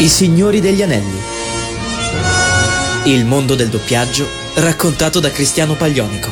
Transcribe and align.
I 0.00 0.08
Signori 0.08 0.60
degli 0.62 0.80
Anelli. 0.80 1.18
Il 3.04 3.26
mondo 3.26 3.54
del 3.54 3.68
doppiaggio 3.68 4.26
raccontato 4.54 5.20
da 5.20 5.30
Cristiano 5.30 5.74
Paglionico. 5.74 6.30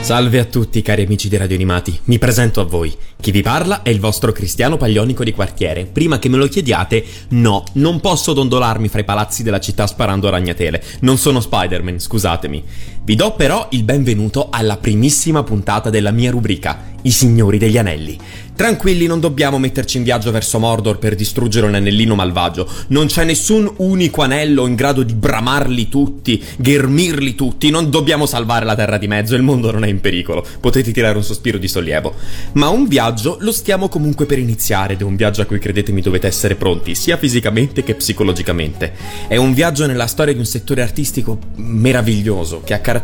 Salve 0.00 0.38
a 0.38 0.44
tutti 0.44 0.80
cari 0.80 1.04
amici 1.04 1.28
di 1.28 1.36
Radio 1.36 1.56
Animati, 1.56 2.00
mi 2.04 2.18
presento 2.18 2.62
a 2.62 2.64
voi. 2.64 2.92
Chi 3.20 3.30
vi 3.30 3.42
parla 3.42 3.82
è 3.82 3.90
il 3.90 4.00
vostro 4.00 4.32
Cristiano 4.32 4.78
Paglionico 4.78 5.22
di 5.22 5.32
quartiere. 5.32 5.84
Prima 5.84 6.18
che 6.18 6.30
me 6.30 6.38
lo 6.38 6.48
chiediate, 6.48 7.04
no, 7.28 7.62
non 7.74 8.00
posso 8.00 8.32
dondolarmi 8.32 8.88
fra 8.88 9.00
i 9.00 9.04
palazzi 9.04 9.42
della 9.42 9.60
città 9.60 9.86
sparando 9.86 10.30
ragnatele. 10.30 10.82
Non 11.00 11.18
sono 11.18 11.40
Spider-Man, 11.40 12.00
scusatemi. 12.00 12.64
Vi 13.10 13.16
do 13.16 13.32
però 13.32 13.66
il 13.72 13.82
benvenuto 13.82 14.50
alla 14.52 14.76
primissima 14.76 15.42
puntata 15.42 15.90
della 15.90 16.12
mia 16.12 16.30
rubrica, 16.30 16.92
I 17.02 17.10
Signori 17.10 17.58
degli 17.58 17.76
Anelli. 17.76 18.16
Tranquilli, 18.60 19.06
non 19.06 19.20
dobbiamo 19.20 19.58
metterci 19.58 19.96
in 19.96 20.02
viaggio 20.02 20.30
verso 20.30 20.58
Mordor 20.58 20.98
per 20.98 21.14
distruggere 21.14 21.66
un 21.66 21.74
anellino 21.74 22.14
malvagio. 22.14 22.68
Non 22.88 23.06
c'è 23.06 23.24
nessun 23.24 23.72
unico 23.78 24.20
anello 24.20 24.66
in 24.66 24.74
grado 24.74 25.02
di 25.02 25.14
bramarli 25.14 25.88
tutti, 25.88 26.44
ghermirli 26.58 27.34
tutti. 27.34 27.70
Non 27.70 27.88
dobbiamo 27.88 28.26
salvare 28.26 28.66
la 28.66 28.74
terra 28.74 28.98
di 28.98 29.08
mezzo, 29.08 29.34
il 29.34 29.40
mondo 29.40 29.70
non 29.70 29.82
è 29.82 29.88
in 29.88 30.00
pericolo. 30.00 30.44
Potete 30.60 30.92
tirare 30.92 31.16
un 31.16 31.24
sospiro 31.24 31.56
di 31.56 31.68
sollievo. 31.68 32.12
Ma 32.52 32.68
un 32.68 32.86
viaggio 32.86 33.38
lo 33.40 33.50
stiamo 33.50 33.88
comunque 33.88 34.26
per 34.26 34.38
iniziare 34.38 34.92
ed 34.92 35.00
è 35.00 35.04
un 35.04 35.16
viaggio 35.16 35.40
a 35.40 35.46
cui 35.46 35.58
credetemi 35.58 36.02
dovete 36.02 36.26
essere 36.26 36.54
pronti, 36.54 36.94
sia 36.94 37.16
fisicamente 37.16 37.82
che 37.82 37.94
psicologicamente. 37.94 38.92
È 39.26 39.36
un 39.36 39.54
viaggio 39.54 39.86
nella 39.86 40.06
storia 40.06 40.34
di 40.34 40.38
un 40.38 40.44
settore 40.44 40.82
artistico 40.82 41.38
meraviglioso 41.56 42.60
che 42.62 42.74
ha 42.74 42.80
caratterizzato, 42.80 42.99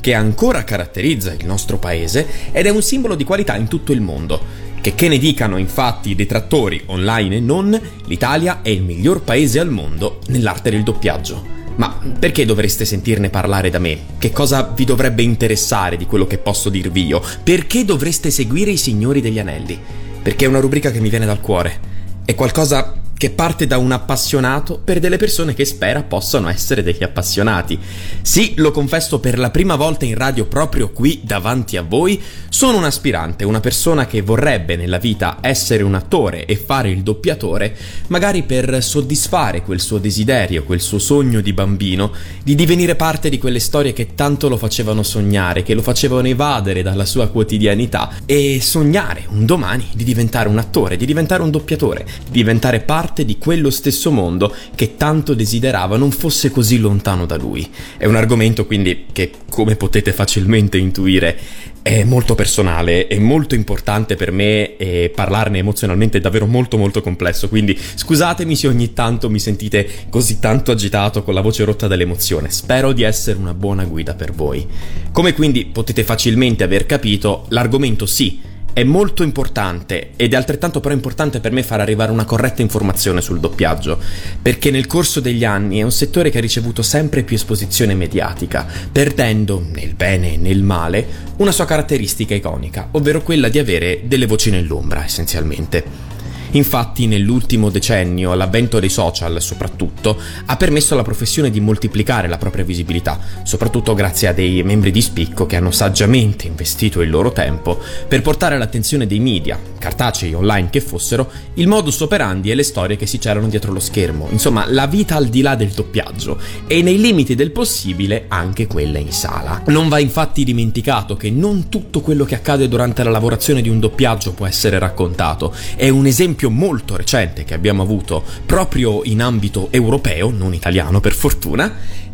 che 0.00 0.14
ancora 0.14 0.64
caratterizza 0.64 1.32
il 1.32 1.46
nostro 1.46 1.78
paese 1.78 2.26
ed 2.52 2.66
è 2.66 2.70
un 2.70 2.82
simbolo 2.82 3.14
di 3.14 3.24
qualità 3.24 3.56
in 3.56 3.68
tutto 3.68 3.92
il 3.92 4.00
mondo. 4.00 4.70
Che 4.80 4.94
che 4.94 5.08
ne 5.08 5.18
dicano 5.18 5.58
infatti 5.58 6.10
i 6.10 6.14
detrattori 6.16 6.82
online 6.86 7.36
e 7.36 7.40
non, 7.40 7.80
l'Italia 8.06 8.62
è 8.62 8.68
il 8.68 8.82
miglior 8.82 9.22
paese 9.22 9.60
al 9.60 9.70
mondo 9.70 10.18
nell'arte 10.28 10.70
del 10.70 10.82
doppiaggio. 10.82 11.60
Ma 11.76 11.98
perché 12.18 12.44
dovreste 12.44 12.84
sentirne 12.84 13.30
parlare 13.30 13.70
da 13.70 13.78
me? 13.78 13.98
Che 14.18 14.30
cosa 14.30 14.62
vi 14.74 14.84
dovrebbe 14.84 15.22
interessare 15.22 15.96
di 15.96 16.06
quello 16.06 16.26
che 16.26 16.38
posso 16.38 16.68
dirvi 16.68 17.06
io? 17.06 17.22
Perché 17.42 17.84
dovreste 17.84 18.30
seguire 18.30 18.72
i 18.72 18.76
Signori 18.76 19.20
degli 19.20 19.38
Anelli? 19.38 19.78
Perché 20.22 20.44
è 20.44 20.48
una 20.48 20.60
rubrica 20.60 20.90
che 20.90 21.00
mi 21.00 21.08
viene 21.08 21.26
dal 21.26 21.40
cuore. 21.40 21.80
È 22.24 22.34
qualcosa 22.34 23.01
che 23.22 23.30
parte 23.30 23.68
da 23.68 23.78
un 23.78 23.92
appassionato 23.92 24.80
per 24.82 24.98
delle 24.98 25.16
persone 25.16 25.54
che 25.54 25.64
spera 25.64 26.02
possano 26.02 26.48
essere 26.48 26.82
degli 26.82 27.04
appassionati. 27.04 27.78
Sì, 28.20 28.54
lo 28.56 28.72
confesso 28.72 29.20
per 29.20 29.38
la 29.38 29.52
prima 29.52 29.76
volta 29.76 30.04
in 30.04 30.16
radio 30.16 30.46
proprio 30.46 30.90
qui 30.90 31.20
davanti 31.22 31.76
a 31.76 31.82
voi, 31.82 32.20
sono 32.48 32.78
un 32.78 32.84
aspirante, 32.84 33.44
una 33.44 33.60
persona 33.60 34.06
che 34.06 34.22
vorrebbe 34.22 34.74
nella 34.74 34.98
vita 34.98 35.38
essere 35.40 35.84
un 35.84 35.94
attore 35.94 36.46
e 36.46 36.56
fare 36.56 36.90
il 36.90 37.04
doppiatore, 37.04 37.76
magari 38.08 38.42
per 38.42 38.82
soddisfare 38.82 39.62
quel 39.62 39.80
suo 39.80 39.98
desiderio, 39.98 40.64
quel 40.64 40.80
suo 40.80 40.98
sogno 40.98 41.40
di 41.40 41.52
bambino, 41.52 42.10
di 42.42 42.56
divenire 42.56 42.96
parte 42.96 43.28
di 43.28 43.38
quelle 43.38 43.60
storie 43.60 43.92
che 43.92 44.16
tanto 44.16 44.48
lo 44.48 44.56
facevano 44.56 45.04
sognare, 45.04 45.62
che 45.62 45.74
lo 45.74 45.82
facevano 45.82 46.26
evadere 46.26 46.82
dalla 46.82 47.04
sua 47.04 47.28
quotidianità 47.28 48.10
e 48.26 48.58
sognare 48.60 49.26
un 49.28 49.46
domani 49.46 49.86
di 49.94 50.02
diventare 50.02 50.48
un 50.48 50.58
attore, 50.58 50.96
di 50.96 51.06
diventare 51.06 51.44
un 51.44 51.52
doppiatore, 51.52 52.04
di 52.24 52.32
diventare 52.32 52.80
parte 52.80 53.10
parte 53.12 53.26
di 53.26 53.36
quello 53.36 53.68
stesso 53.68 54.10
mondo 54.10 54.54
che 54.74 54.96
tanto 54.96 55.34
desiderava 55.34 55.98
non 55.98 56.10
fosse 56.10 56.50
così 56.50 56.78
lontano 56.78 57.26
da 57.26 57.36
lui. 57.36 57.68
È 57.98 58.06
un 58.06 58.16
argomento 58.16 58.64
quindi 58.64 59.04
che, 59.12 59.30
come 59.50 59.76
potete 59.76 60.12
facilmente 60.14 60.78
intuire, 60.78 61.38
è 61.82 62.04
molto 62.04 62.34
personale, 62.34 63.08
è 63.08 63.18
molto 63.18 63.54
importante 63.54 64.16
per 64.16 64.32
me 64.32 64.76
e 64.76 65.12
parlarne 65.14 65.58
emozionalmente 65.58 66.18
è 66.18 66.20
davvero 66.22 66.46
molto 66.46 66.78
molto 66.78 67.02
complesso, 67.02 67.50
quindi 67.50 67.78
scusatemi 67.78 68.56
se 68.56 68.68
ogni 68.68 68.94
tanto 68.94 69.28
mi 69.28 69.38
sentite 69.38 69.86
così 70.08 70.38
tanto 70.38 70.70
agitato 70.70 71.22
con 71.22 71.34
la 71.34 71.42
voce 71.42 71.64
rotta 71.64 71.88
dall'emozione, 71.88 72.50
spero 72.50 72.92
di 72.92 73.02
essere 73.02 73.38
una 73.38 73.52
buona 73.52 73.84
guida 73.84 74.14
per 74.14 74.32
voi. 74.32 74.66
Come 75.12 75.34
quindi 75.34 75.66
potete 75.66 76.02
facilmente 76.02 76.64
aver 76.64 76.86
capito, 76.86 77.44
l'argomento 77.48 78.06
sì, 78.06 78.40
è 78.72 78.84
molto 78.84 79.22
importante 79.22 80.10
ed 80.16 80.32
è 80.32 80.36
altrettanto 80.36 80.80
però 80.80 80.94
importante 80.94 81.40
per 81.40 81.52
me 81.52 81.62
far 81.62 81.80
arrivare 81.80 82.10
una 82.10 82.24
corretta 82.24 82.62
informazione 82.62 83.20
sul 83.20 83.40
doppiaggio, 83.40 83.98
perché 84.40 84.70
nel 84.70 84.86
corso 84.86 85.20
degli 85.20 85.44
anni 85.44 85.78
è 85.78 85.82
un 85.82 85.92
settore 85.92 86.30
che 86.30 86.38
ha 86.38 86.40
ricevuto 86.40 86.82
sempre 86.82 87.22
più 87.22 87.36
esposizione 87.36 87.94
mediatica, 87.94 88.66
perdendo, 88.90 89.64
nel 89.72 89.94
bene 89.94 90.34
e 90.34 90.36
nel 90.36 90.62
male, 90.62 91.06
una 91.36 91.52
sua 91.52 91.64
caratteristica 91.64 92.34
iconica, 92.34 92.88
ovvero 92.92 93.22
quella 93.22 93.48
di 93.48 93.58
avere 93.58 94.02
delle 94.04 94.26
voci 94.26 94.50
nell'ombra 94.50 95.04
essenzialmente. 95.04 96.12
Infatti 96.52 97.06
nell'ultimo 97.06 97.70
decennio 97.70 98.34
l'avvento 98.34 98.78
dei 98.78 98.88
social 98.88 99.40
soprattutto 99.40 100.18
ha 100.46 100.56
permesso 100.56 100.94
alla 100.94 101.02
professione 101.02 101.50
di 101.50 101.60
moltiplicare 101.60 102.28
la 102.28 102.36
propria 102.36 102.64
visibilità, 102.64 103.18
soprattutto 103.42 103.94
grazie 103.94 104.28
a 104.28 104.32
dei 104.32 104.62
membri 104.62 104.90
di 104.90 105.00
spicco 105.00 105.46
che 105.46 105.56
hanno 105.56 105.70
saggiamente 105.70 106.46
investito 106.46 107.00
il 107.00 107.10
loro 107.10 107.32
tempo 107.32 107.80
per 108.06 108.20
portare 108.22 108.54
all'attenzione 108.56 109.06
dei 109.06 109.20
media, 109.20 109.58
cartacei 109.78 110.34
online 110.34 110.68
che 110.70 110.80
fossero, 110.80 111.30
il 111.54 111.68
modus 111.68 112.00
operandi 112.00 112.50
e 112.50 112.54
le 112.54 112.62
storie 112.62 112.96
che 112.96 113.06
si 113.06 113.18
c'erano 113.18 113.48
dietro 113.48 113.72
lo 113.72 113.80
schermo, 113.80 114.28
insomma 114.30 114.66
la 114.68 114.86
vita 114.86 115.16
al 115.16 115.28
di 115.28 115.40
là 115.40 115.54
del 115.54 115.70
doppiaggio 115.70 116.38
e 116.66 116.82
nei 116.82 117.00
limiti 117.00 117.34
del 117.34 117.50
possibile 117.50 118.26
anche 118.28 118.66
quella 118.66 118.98
in 118.98 119.12
sala. 119.12 119.62
Non 119.66 119.88
va 119.88 119.98
infatti 119.98 120.44
dimenticato 120.44 121.16
che 121.16 121.30
non 121.30 121.68
tutto 121.68 122.00
quello 122.00 122.24
che 122.24 122.34
accade 122.34 122.68
durante 122.68 123.02
la 123.02 123.10
lavorazione 123.10 123.62
di 123.62 123.68
un 123.68 123.80
doppiaggio 123.80 124.32
può 124.32 124.46
essere 124.46 124.78
raccontato, 124.78 125.54
è 125.76 125.88
un 125.88 126.06
esempio 126.06 126.41
esempio 126.42 126.50
molto 126.50 126.96
recente 126.96 127.44
che 127.44 127.54
abbiamo 127.54 127.82
avuto 127.82 128.24
proprio 128.44 129.02
in 129.04 129.22
ambito 129.22 129.68
europeo, 129.70 130.30
non 130.30 130.54
italiano 130.54 131.00
per 131.00 131.12
fortuna, 131.12 131.72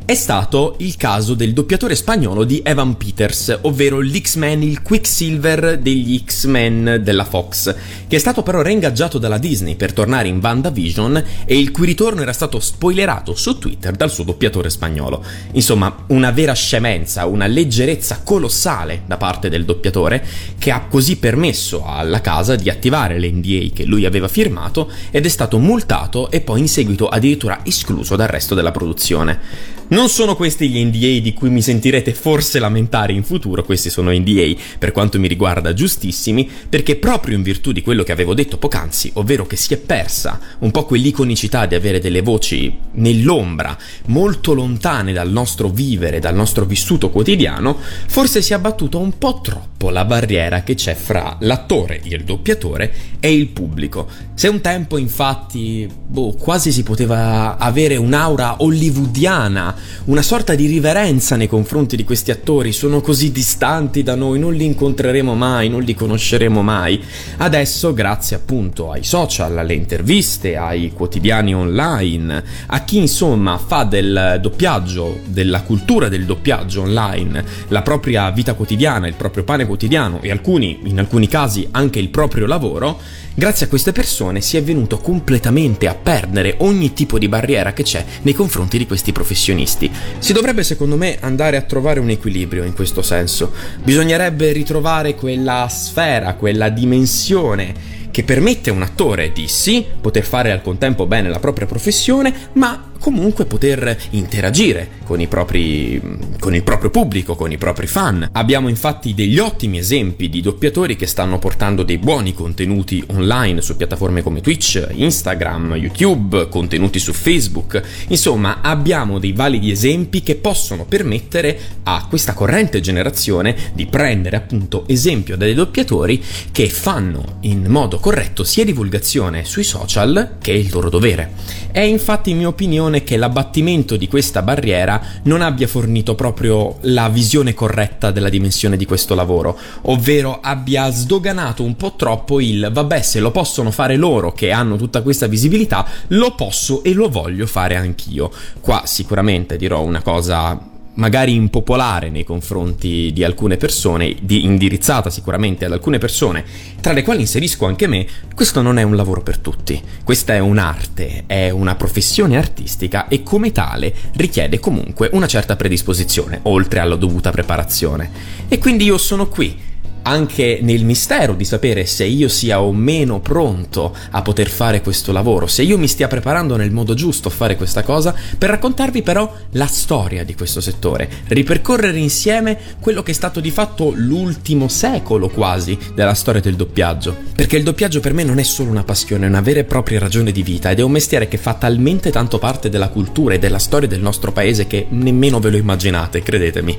è 0.09 0.15
stato 0.15 0.77
il 0.79 0.97
caso 0.97 1.35
del 1.35 1.53
doppiatore 1.53 1.95
spagnolo 1.95 2.45
di 2.45 2.63
Evan 2.65 2.97
Peters, 2.97 3.59
ovvero 3.61 4.01
l'X-Men, 4.01 4.63
il 4.63 4.81
Quicksilver 4.81 5.79
degli 5.79 6.25
X-Men 6.25 7.03
della 7.05 7.27
Fox, 7.27 7.75
che 8.09 8.17
è 8.17 8.19
stato 8.19 8.43
però 8.43 8.63
reingaggiato 8.63 9.19
dalla 9.19 9.37
Disney 9.37 9.77
per 9.77 9.93
tornare 9.93 10.29
in 10.29 10.39
WandaVision 10.43 11.25
e 11.45 11.59
il 11.59 11.73
cui 11.73 11.85
ritorno 11.85 12.23
era 12.23 12.33
stato 12.33 12.59
spoilerato 12.59 13.35
su 13.35 13.59
Twitter 13.59 13.97
dal 13.97 14.11
suo 14.11 14.25
doppiatore 14.25 14.71
spagnolo. 14.71 15.23
Insomma, 15.53 15.95
una 16.07 16.31
vera 16.31 16.55
scemenza, 16.55 17.27
una 17.27 17.47
leggerezza 17.47 18.23
colossale 18.25 19.03
da 19.05 19.19
parte 19.19 19.51
del 19.51 19.67
doppiatore 19.67 20.25
che 20.59 20.71
ha 20.71 20.87
così 20.89 21.19
permesso 21.19 21.85
alla 21.85 22.23
casa 22.23 22.57
di 22.57 22.71
attivare 22.71 23.21
l'NDA 23.21 23.75
che 23.75 23.85
lui 23.85 24.07
aveva 24.07 24.29
firmato 24.29 24.91
ed 25.11 25.27
è 25.27 25.29
stato 25.29 25.59
multato 25.59 26.31
e 26.31 26.41
poi 26.41 26.61
in 26.61 26.69
seguito 26.69 27.09
addirittura 27.09 27.61
escluso 27.63 28.17
dal 28.17 28.29
resto 28.29 28.55
della 28.55 28.71
produzione. 28.71 29.77
Non 29.99 30.09
sono 30.09 30.37
questi 30.37 30.69
gli 30.69 30.81
NDA 30.85 31.19
di 31.19 31.35
cui 31.35 31.51
mi 31.51 31.61
sentirete 31.61 32.15
forse 32.15 32.61
lamentare 32.61 33.13
in 33.13 33.25
futuro, 33.25 33.65
questi 33.65 33.91
sono 33.91 34.13
NDA 34.13 34.53
per 34.79 34.93
quanto 34.93 35.19
mi 35.19 35.27
riguarda 35.27 35.75
giustissimi, 35.75 36.49
perché 36.69 36.95
proprio 36.95 37.37
in 37.37 37.43
virtù 37.43 37.73
di 37.73 37.83
quello 37.83 38.05
che 38.05 38.13
avevo 38.13 38.33
detto 38.33 38.59
poc'anzi, 38.59 39.11
ovvero 39.15 39.45
che 39.45 39.57
si 39.57 39.75
è 39.75 39.77
persa 39.77 40.39
un 40.61 40.71
po' 40.71 40.85
quell'iconicità 40.85 41.67
di 41.67 41.75
avere 41.75 41.99
delle 41.99 42.23
voci 42.23 42.73
nell'ombra, 42.93 43.77
molto 44.07 44.55
lontane 44.55 45.13
dal 45.13 45.33
nostro 45.33 45.69
vivere, 45.69 46.21
dal 46.21 46.37
nostro 46.37 46.65
vissuto 46.65 47.11
quotidiano, 47.11 47.77
forse 48.07 48.41
si 48.41 48.53
è 48.53 48.55
abbattuta 48.55 48.99
un 48.99 49.19
po' 49.19 49.41
troppo 49.43 49.91
la 49.91 50.05
barriera 50.05 50.63
che 50.63 50.77
c'è 50.77 50.95
fra 50.95 51.39
l'attore, 51.41 52.01
il 52.05 52.23
doppiatore, 52.23 53.17
e 53.19 53.33
il 53.33 53.49
pubblico. 53.49 54.09
Se 54.35 54.47
un 54.47 54.61
tempo 54.61 54.97
infatti, 54.97 55.89
boh, 56.07 56.35
quasi 56.35 56.71
si 56.71 56.85
poteva 56.85 57.57
avere 57.59 57.97
un'aura 57.97 58.63
hollywoodiana, 58.63 59.88
una 60.05 60.23
sorta 60.23 60.55
di 60.55 60.67
riverenza 60.67 61.37
nei 61.37 61.49
confronti 61.49 61.97
di 61.97 62.05
questi 62.05 62.31
attori, 62.31 62.73
sono 62.73 63.01
così 63.01 63.31
distanti 63.31 64.03
da 64.03 64.15
noi, 64.15 64.39
non 64.39 64.55
li 64.55 64.65
incontreremo 64.65 65.35
mai, 65.35 65.69
non 65.69 65.83
li 65.83 65.95
conosceremo 65.95 66.63
mai. 66.63 67.03
Adesso, 67.39 67.93
grazie 67.93 68.37
appunto 68.37 68.91
ai 68.91 69.05
social, 69.05 69.57
alle 69.59 69.75
interviste, 69.75 70.57
ai 70.57 70.93
quotidiani 70.93 71.55
online, 71.55 72.43
a 72.67 72.85
chi 72.85 72.99
insomma 72.99 73.59
fa 73.59 73.85
del 73.85 74.39
doppiaggio, 74.41 75.21
della 75.27 75.63
cultura 75.63 76.09
del 76.09 76.25
doppiaggio 76.25 76.83
online, 76.83 77.45
la 77.69 77.83
propria 77.83 78.31
vita 78.31 78.55
quotidiana, 78.55 79.07
il 79.07 79.15
proprio 79.15 79.45
pane 79.45 79.67
quotidiano 79.67 80.21
e 80.23 80.31
alcuni, 80.31 80.81
in 80.85 80.99
alcuni 80.99 81.29
casi 81.29 81.67
anche 81.71 81.99
il 81.99 82.09
proprio 82.09 82.47
lavoro, 82.47 82.99
grazie 83.35 83.67
a 83.67 83.69
queste 83.69 83.93
persone 83.93 84.41
si 84.41 84.57
è 84.57 84.63
venuto 84.63 84.99
completamente 84.99 85.87
a 85.87 85.95
perdere 85.95 86.57
ogni 86.59 86.93
tipo 86.93 87.19
di 87.19 87.29
barriera 87.29 87.73
che 87.73 87.83
c'è 87.83 88.05
nei 88.23 88.35
confronti 88.35 88.79
di 88.79 88.87
questi 88.87 89.13
professionisti 89.13 89.68
protagonisti. 89.69 89.91
Si 90.19 90.33
dovrebbe 90.33 90.65
secondo 90.65 90.97
me 90.97 91.19
andare 91.21 91.57
a 91.57 91.63
trovare 91.63 92.01
un 92.01 92.09
equilibrio 92.09 92.65
in 92.65 92.75
questo 92.75 93.03
senso. 93.03 93.53
Bisognerebbe 93.83 94.53
ritrovare 94.53 95.15
quella 95.15 95.67
sfera, 95.69 96.35
quella 96.35 96.71
dimensione 96.71 97.97
che 98.11 98.25
permette 98.25 98.71
a 98.71 98.73
un 98.73 98.83
attore 98.83 99.33
di 99.33 99.47
sì 99.47 99.85
poter 100.01 100.25
fare 100.25 100.51
al 100.51 100.63
contempo 100.63 101.07
bene 101.07 101.29
la 101.29 101.39
propria 101.39 101.67
professione, 101.67 102.33
ma 102.55 102.88
comunque 102.99 103.45
poter 103.45 103.97
interagire 104.11 104.97
con, 105.05 105.21
i 105.21 105.27
propri, 105.27 106.01
con 106.39 106.55
il 106.55 106.63
proprio 106.63 106.91
pubblico, 106.91 107.35
con 107.35 107.51
i 107.51 107.57
propri 107.59 107.87
fan. 107.87 108.29
Abbiamo 108.33 108.69
infatti 108.69 109.15
degli 109.15 109.39
ottimi 109.39 109.79
esempi 109.79 110.29
di 110.29 110.41
doppiatori 110.41 110.97
che 110.97 111.07
stanno 111.07 111.39
portando 111.39 111.83
dei 111.83 111.99
buoni 111.99 112.35
contenuti 112.35 113.03
online 113.09 113.63
su 113.63 113.77
piattaforme 113.77 114.23
come 114.23 114.41
Twitch, 114.41 114.87
Instagram, 114.91 115.75
YouTube, 115.77 116.49
contenuti 116.49 116.99
su 116.99 117.13
Facebook. 117.13 117.83
Insomma, 118.09 118.61
abbiamo 118.61 119.19
dei 119.19 119.33
validi 119.33 119.71
esempi 119.71 120.23
che 120.23 120.37
possono 120.37 120.85
permettere 120.85 121.59
a 121.85 122.07
questa 122.09 122.35
corrente 122.35 122.81
generazione 122.81 123.57
di 123.73 123.87
prendere 123.87 124.37
appunto 124.37 124.85
esempio 124.87 125.37
dai 125.37 125.55
doppiatori 125.55 126.23
che 126.53 126.69
fanno 126.69 127.39
in 127.41 127.67
modo 127.69 127.99
corretto 127.99 128.45
sia 128.45 128.65
divulgazione 128.65 129.45
sui 129.45 129.65
social 129.65 130.37
che 130.41 130.53
il 130.53 130.69
loro 130.71 130.91
dovere. 130.91 131.33
È 131.71 131.81
infatti 131.81 132.35
mia 132.35 132.49
opinione 132.49 132.88
che 133.05 133.17
l'abbattimento 133.17 133.97
di 133.97 134.09
questa 134.09 134.43
barriera 134.43 135.01
non 135.25 135.43
abbia 135.43 135.69
fornito 135.69 136.15
proprio 136.15 136.77
la 136.83 137.09
visione 137.09 137.55
corretta 137.55 138.11
della 138.11 138.29
dimensione 138.29 138.77
di 138.77 138.87
questo 138.87 139.15
lavoro, 139.15 139.57
ovvero 139.83 140.41
abbia 140.41 140.91
sdoganato 140.91 141.63
un 141.63 141.77
po' 141.77 141.95
troppo 141.97 142.41
il 142.41 142.71
vabbè 142.73 143.03
se 143.03 143.21
lo 143.21 143.31
possono 143.31 143.71
fare 143.71 143.97
loro 143.97 144.33
che 144.33 144.51
hanno 144.51 144.77
tutta 144.77 145.03
questa 145.03 145.27
visibilità, 145.27 145.87
lo 146.09 146.35
posso 146.35 146.83
e 146.83 146.93
lo 146.95 147.09
voglio 147.09 147.47
fare 147.47 147.77
anch'io. 147.77 148.31
Qua 148.61 148.83
sicuramente 148.87 149.57
dirò 149.57 149.83
una 149.83 150.03
cosa 150.03 150.77
magari 150.99 151.35
impopolare 151.35 152.11
nei 152.11 152.25
confronti 152.25 153.11
di 153.13 153.25
alcune 153.25 153.57
persone, 153.57 154.17
di, 154.21 154.45
indirizzata 154.45 155.11
sicuramente 155.11 155.65
ad 155.65 155.73
alcune 155.73 155.99
persone, 155.99 156.45
tra 156.81 156.93
le 156.93 157.03
quali 157.03 157.21
inserisco 157.21 157.67
anche 157.67 157.87
me, 157.87 158.07
questo 158.35 158.63
non 158.63 158.79
è 158.79 158.83
un 158.83 158.97
lavoro 158.97 159.23
per 159.23 159.39
tutti. 159.39 159.81
Questa 160.05 160.35
è 160.35 160.39
un'arte, 160.39 161.25
è 161.27 161.51
una 161.51 161.75
professione 161.75 162.37
artistica 162.37 163.09
e 163.09 163.23
come 163.23 163.53
tale 163.53 163.95
richiede 164.15 164.59
comunque 164.59 165.09
una 165.13 165.27
certa 165.27 165.57
predisposizione, 165.57 166.41
oltre 166.43 166.81
alla 166.81 166.97
dovuta 166.97 167.31
preparazione. 167.31 168.11
E 168.49 168.59
quindi 168.59 168.85
io 168.85 168.99
sono 168.99 169.29
qui 169.29 169.67
anche 170.09 170.61
nel 170.63 170.85
mistero 170.85 171.35
di 171.35 171.45
sapere 171.45 171.85
se 171.85 172.05
io 172.05 172.29
sia 172.29 172.63
o 172.63 172.73
meno 172.73 173.21
pronto 173.21 173.95
a 174.11 174.23
poter 174.23 174.49
fare 174.49 174.81
questo 174.81 175.13
lavoro, 175.13 175.47
se 175.47 175.63
io 175.63 175.77
mi 175.77 175.87
stia 175.87 176.09
preparando 176.09 176.57
nel 176.57 176.71
modo 176.71 176.95
giusto 176.95 177.29
a 177.29 177.31
fare 177.31 177.57
questa 177.57 177.83
cosa, 177.83 178.15
per 178.39 178.49
raccontarvi 178.49 179.03
però 179.03 179.31
la 179.53 179.67
storia 179.67 180.25
di 180.25 180.35
questo 180.35 180.63
settore, 180.63 181.09
ripercorrere 181.29 181.99
insieme 181.99 182.59
quello 182.81 183.03
che 183.03 183.11
è 183.11 183.15
stato 183.15 183.41
di 183.41 183.51
fatto 183.51 183.93
l'ultimo 183.95 184.69
secolo 184.69 185.29
quasi 185.29 185.79
della 185.95 186.15
storia 186.15 186.41
del 186.41 186.57
doppiaggio. 186.57 187.15
Perché 187.35 187.57
il 187.57 187.63
doppiaggio 187.63 188.01
per 188.01 188.15
me 188.15 188.25
non 188.25 188.39
è 188.39 188.43
solo 188.43 188.71
una 188.71 188.85
passione, 188.85 189.27
è 189.27 189.29
una 189.29 189.43
vera 189.43 189.61
e 189.61 189.65
propria 189.65 189.99
ragione 189.99 190.33
di 190.33 190.43
vita 190.43 190.71
ed 190.71 190.79
è 190.79 190.83
un 190.83 190.91
mestiere 190.91 191.29
che 191.29 191.37
fa 191.37 191.55
talmente 191.55 192.11
tanto 192.11 192.39
parte 192.39 192.71
della 192.71 192.89
cultura 192.89 193.35
e 193.35 193.39
della 193.39 193.59
storia 193.59 193.89
del 193.89 194.01
nostro 194.01 194.33
paese 194.33 194.67
che 194.67 194.87
nemmeno 194.89 195.39
ve 195.39 195.51
lo 195.51 195.57
immaginate, 195.59 196.23
credetemi. 196.23 196.79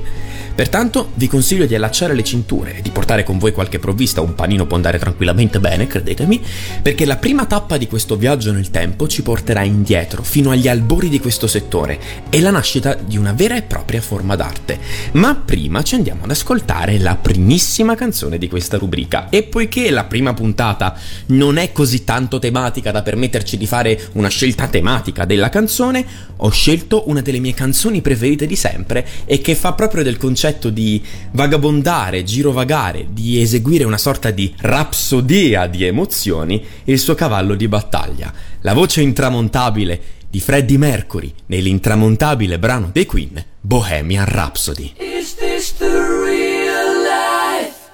Pertanto 0.54 1.12
vi 1.14 1.28
consiglio 1.28 1.64
di 1.64 1.74
allacciare 1.74 2.14
le 2.14 2.24
cinture 2.24 2.76
e 2.76 2.82
di 2.82 2.90
portare 2.90 3.19
con 3.24 3.38
voi 3.38 3.52
qualche 3.52 3.78
provvista, 3.78 4.20
un 4.20 4.34
panino 4.34 4.66
può 4.66 4.76
andare 4.76 4.98
tranquillamente 4.98 5.60
bene, 5.60 5.86
credetemi, 5.86 6.40
perché 6.82 7.04
la 7.04 7.16
prima 7.16 7.46
tappa 7.46 7.76
di 7.76 7.86
questo 7.86 8.16
viaggio 8.16 8.52
nel 8.52 8.70
tempo 8.70 9.08
ci 9.08 9.22
porterà 9.22 9.62
indietro, 9.62 10.22
fino 10.22 10.50
agli 10.50 10.68
albori 10.68 11.08
di 11.08 11.20
questo 11.20 11.46
settore 11.46 11.98
e 12.30 12.40
la 12.40 12.50
nascita 12.50 12.94
di 12.94 13.16
una 13.16 13.32
vera 13.32 13.56
e 13.56 13.62
propria 13.62 14.00
forma 14.00 14.36
d'arte. 14.36 14.78
Ma 15.12 15.34
prima 15.34 15.82
ci 15.82 15.94
andiamo 15.94 16.24
ad 16.24 16.30
ascoltare 16.30 16.98
la 16.98 17.16
primissima 17.16 17.94
canzone 17.94 18.38
di 18.38 18.48
questa 18.48 18.78
rubrica 18.78 19.28
e 19.28 19.42
poiché 19.42 19.90
la 19.90 20.04
prima 20.04 20.34
puntata 20.34 20.96
non 21.26 21.56
è 21.56 21.72
così 21.72 22.04
tanto 22.04 22.38
tematica 22.38 22.90
da 22.90 23.02
permetterci 23.02 23.56
di 23.56 23.66
fare 23.66 24.00
una 24.12 24.28
scelta 24.28 24.68
tematica 24.68 25.24
della 25.24 25.48
canzone, 25.48 26.04
ho 26.36 26.50
scelto 26.50 27.08
una 27.08 27.20
delle 27.20 27.38
mie 27.38 27.54
canzoni 27.54 28.00
preferite 28.00 28.46
di 28.46 28.56
sempre 28.56 29.06
e 29.24 29.40
che 29.40 29.54
fa 29.54 29.72
proprio 29.72 30.02
del 30.02 30.16
concetto 30.16 30.70
di 30.70 31.02
vagabondare, 31.32 32.24
girovagare, 32.24 32.99
di 33.08 33.40
eseguire 33.40 33.84
una 33.84 33.98
sorta 33.98 34.30
di 34.30 34.54
rapsodia 34.58 35.66
di 35.66 35.84
emozioni, 35.84 36.64
il 36.84 36.98
suo 36.98 37.14
cavallo 37.14 37.54
di 37.54 37.68
battaglia. 37.68 38.32
La 38.60 38.74
voce 38.74 39.00
intramontabile 39.00 40.00
di 40.28 40.40
Freddie 40.40 40.78
Mercury 40.78 41.32
nell'intramontabile 41.46 42.58
brano 42.58 42.90
dei 42.92 43.06
Queen, 43.06 43.44
Bohemian 43.60 44.26
Rhapsody. 44.26 44.94
Is 44.96 45.34
this 45.34 45.74
the 45.76 45.86
real 45.86 47.02
life? 47.02 47.90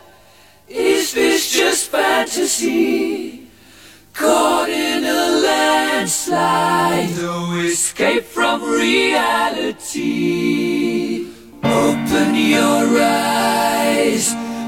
Is 0.66 1.12
this 1.12 1.50
just 1.50 1.88
fantasy? 1.90 3.48
Caught 4.12 4.68
in 4.70 5.04
a 5.04 5.40
landslide, 5.42 7.16
no 7.20 7.58
escape 7.60 8.24
from 8.24 8.62
reality. 8.62 10.06
Open 11.62 12.34
your 12.34 12.98
eyes, 12.98 14.34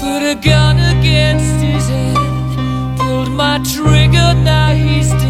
Put 0.00 0.22
a 0.22 0.34
gun 0.34 0.76
against 0.96 1.56
his 1.62 1.88
head, 1.88 2.16
pulled 2.98 3.30
my 3.30 3.58
trigger, 3.74 4.34
now 4.44 4.74
he's 4.74 5.10
dead. 5.10 5.29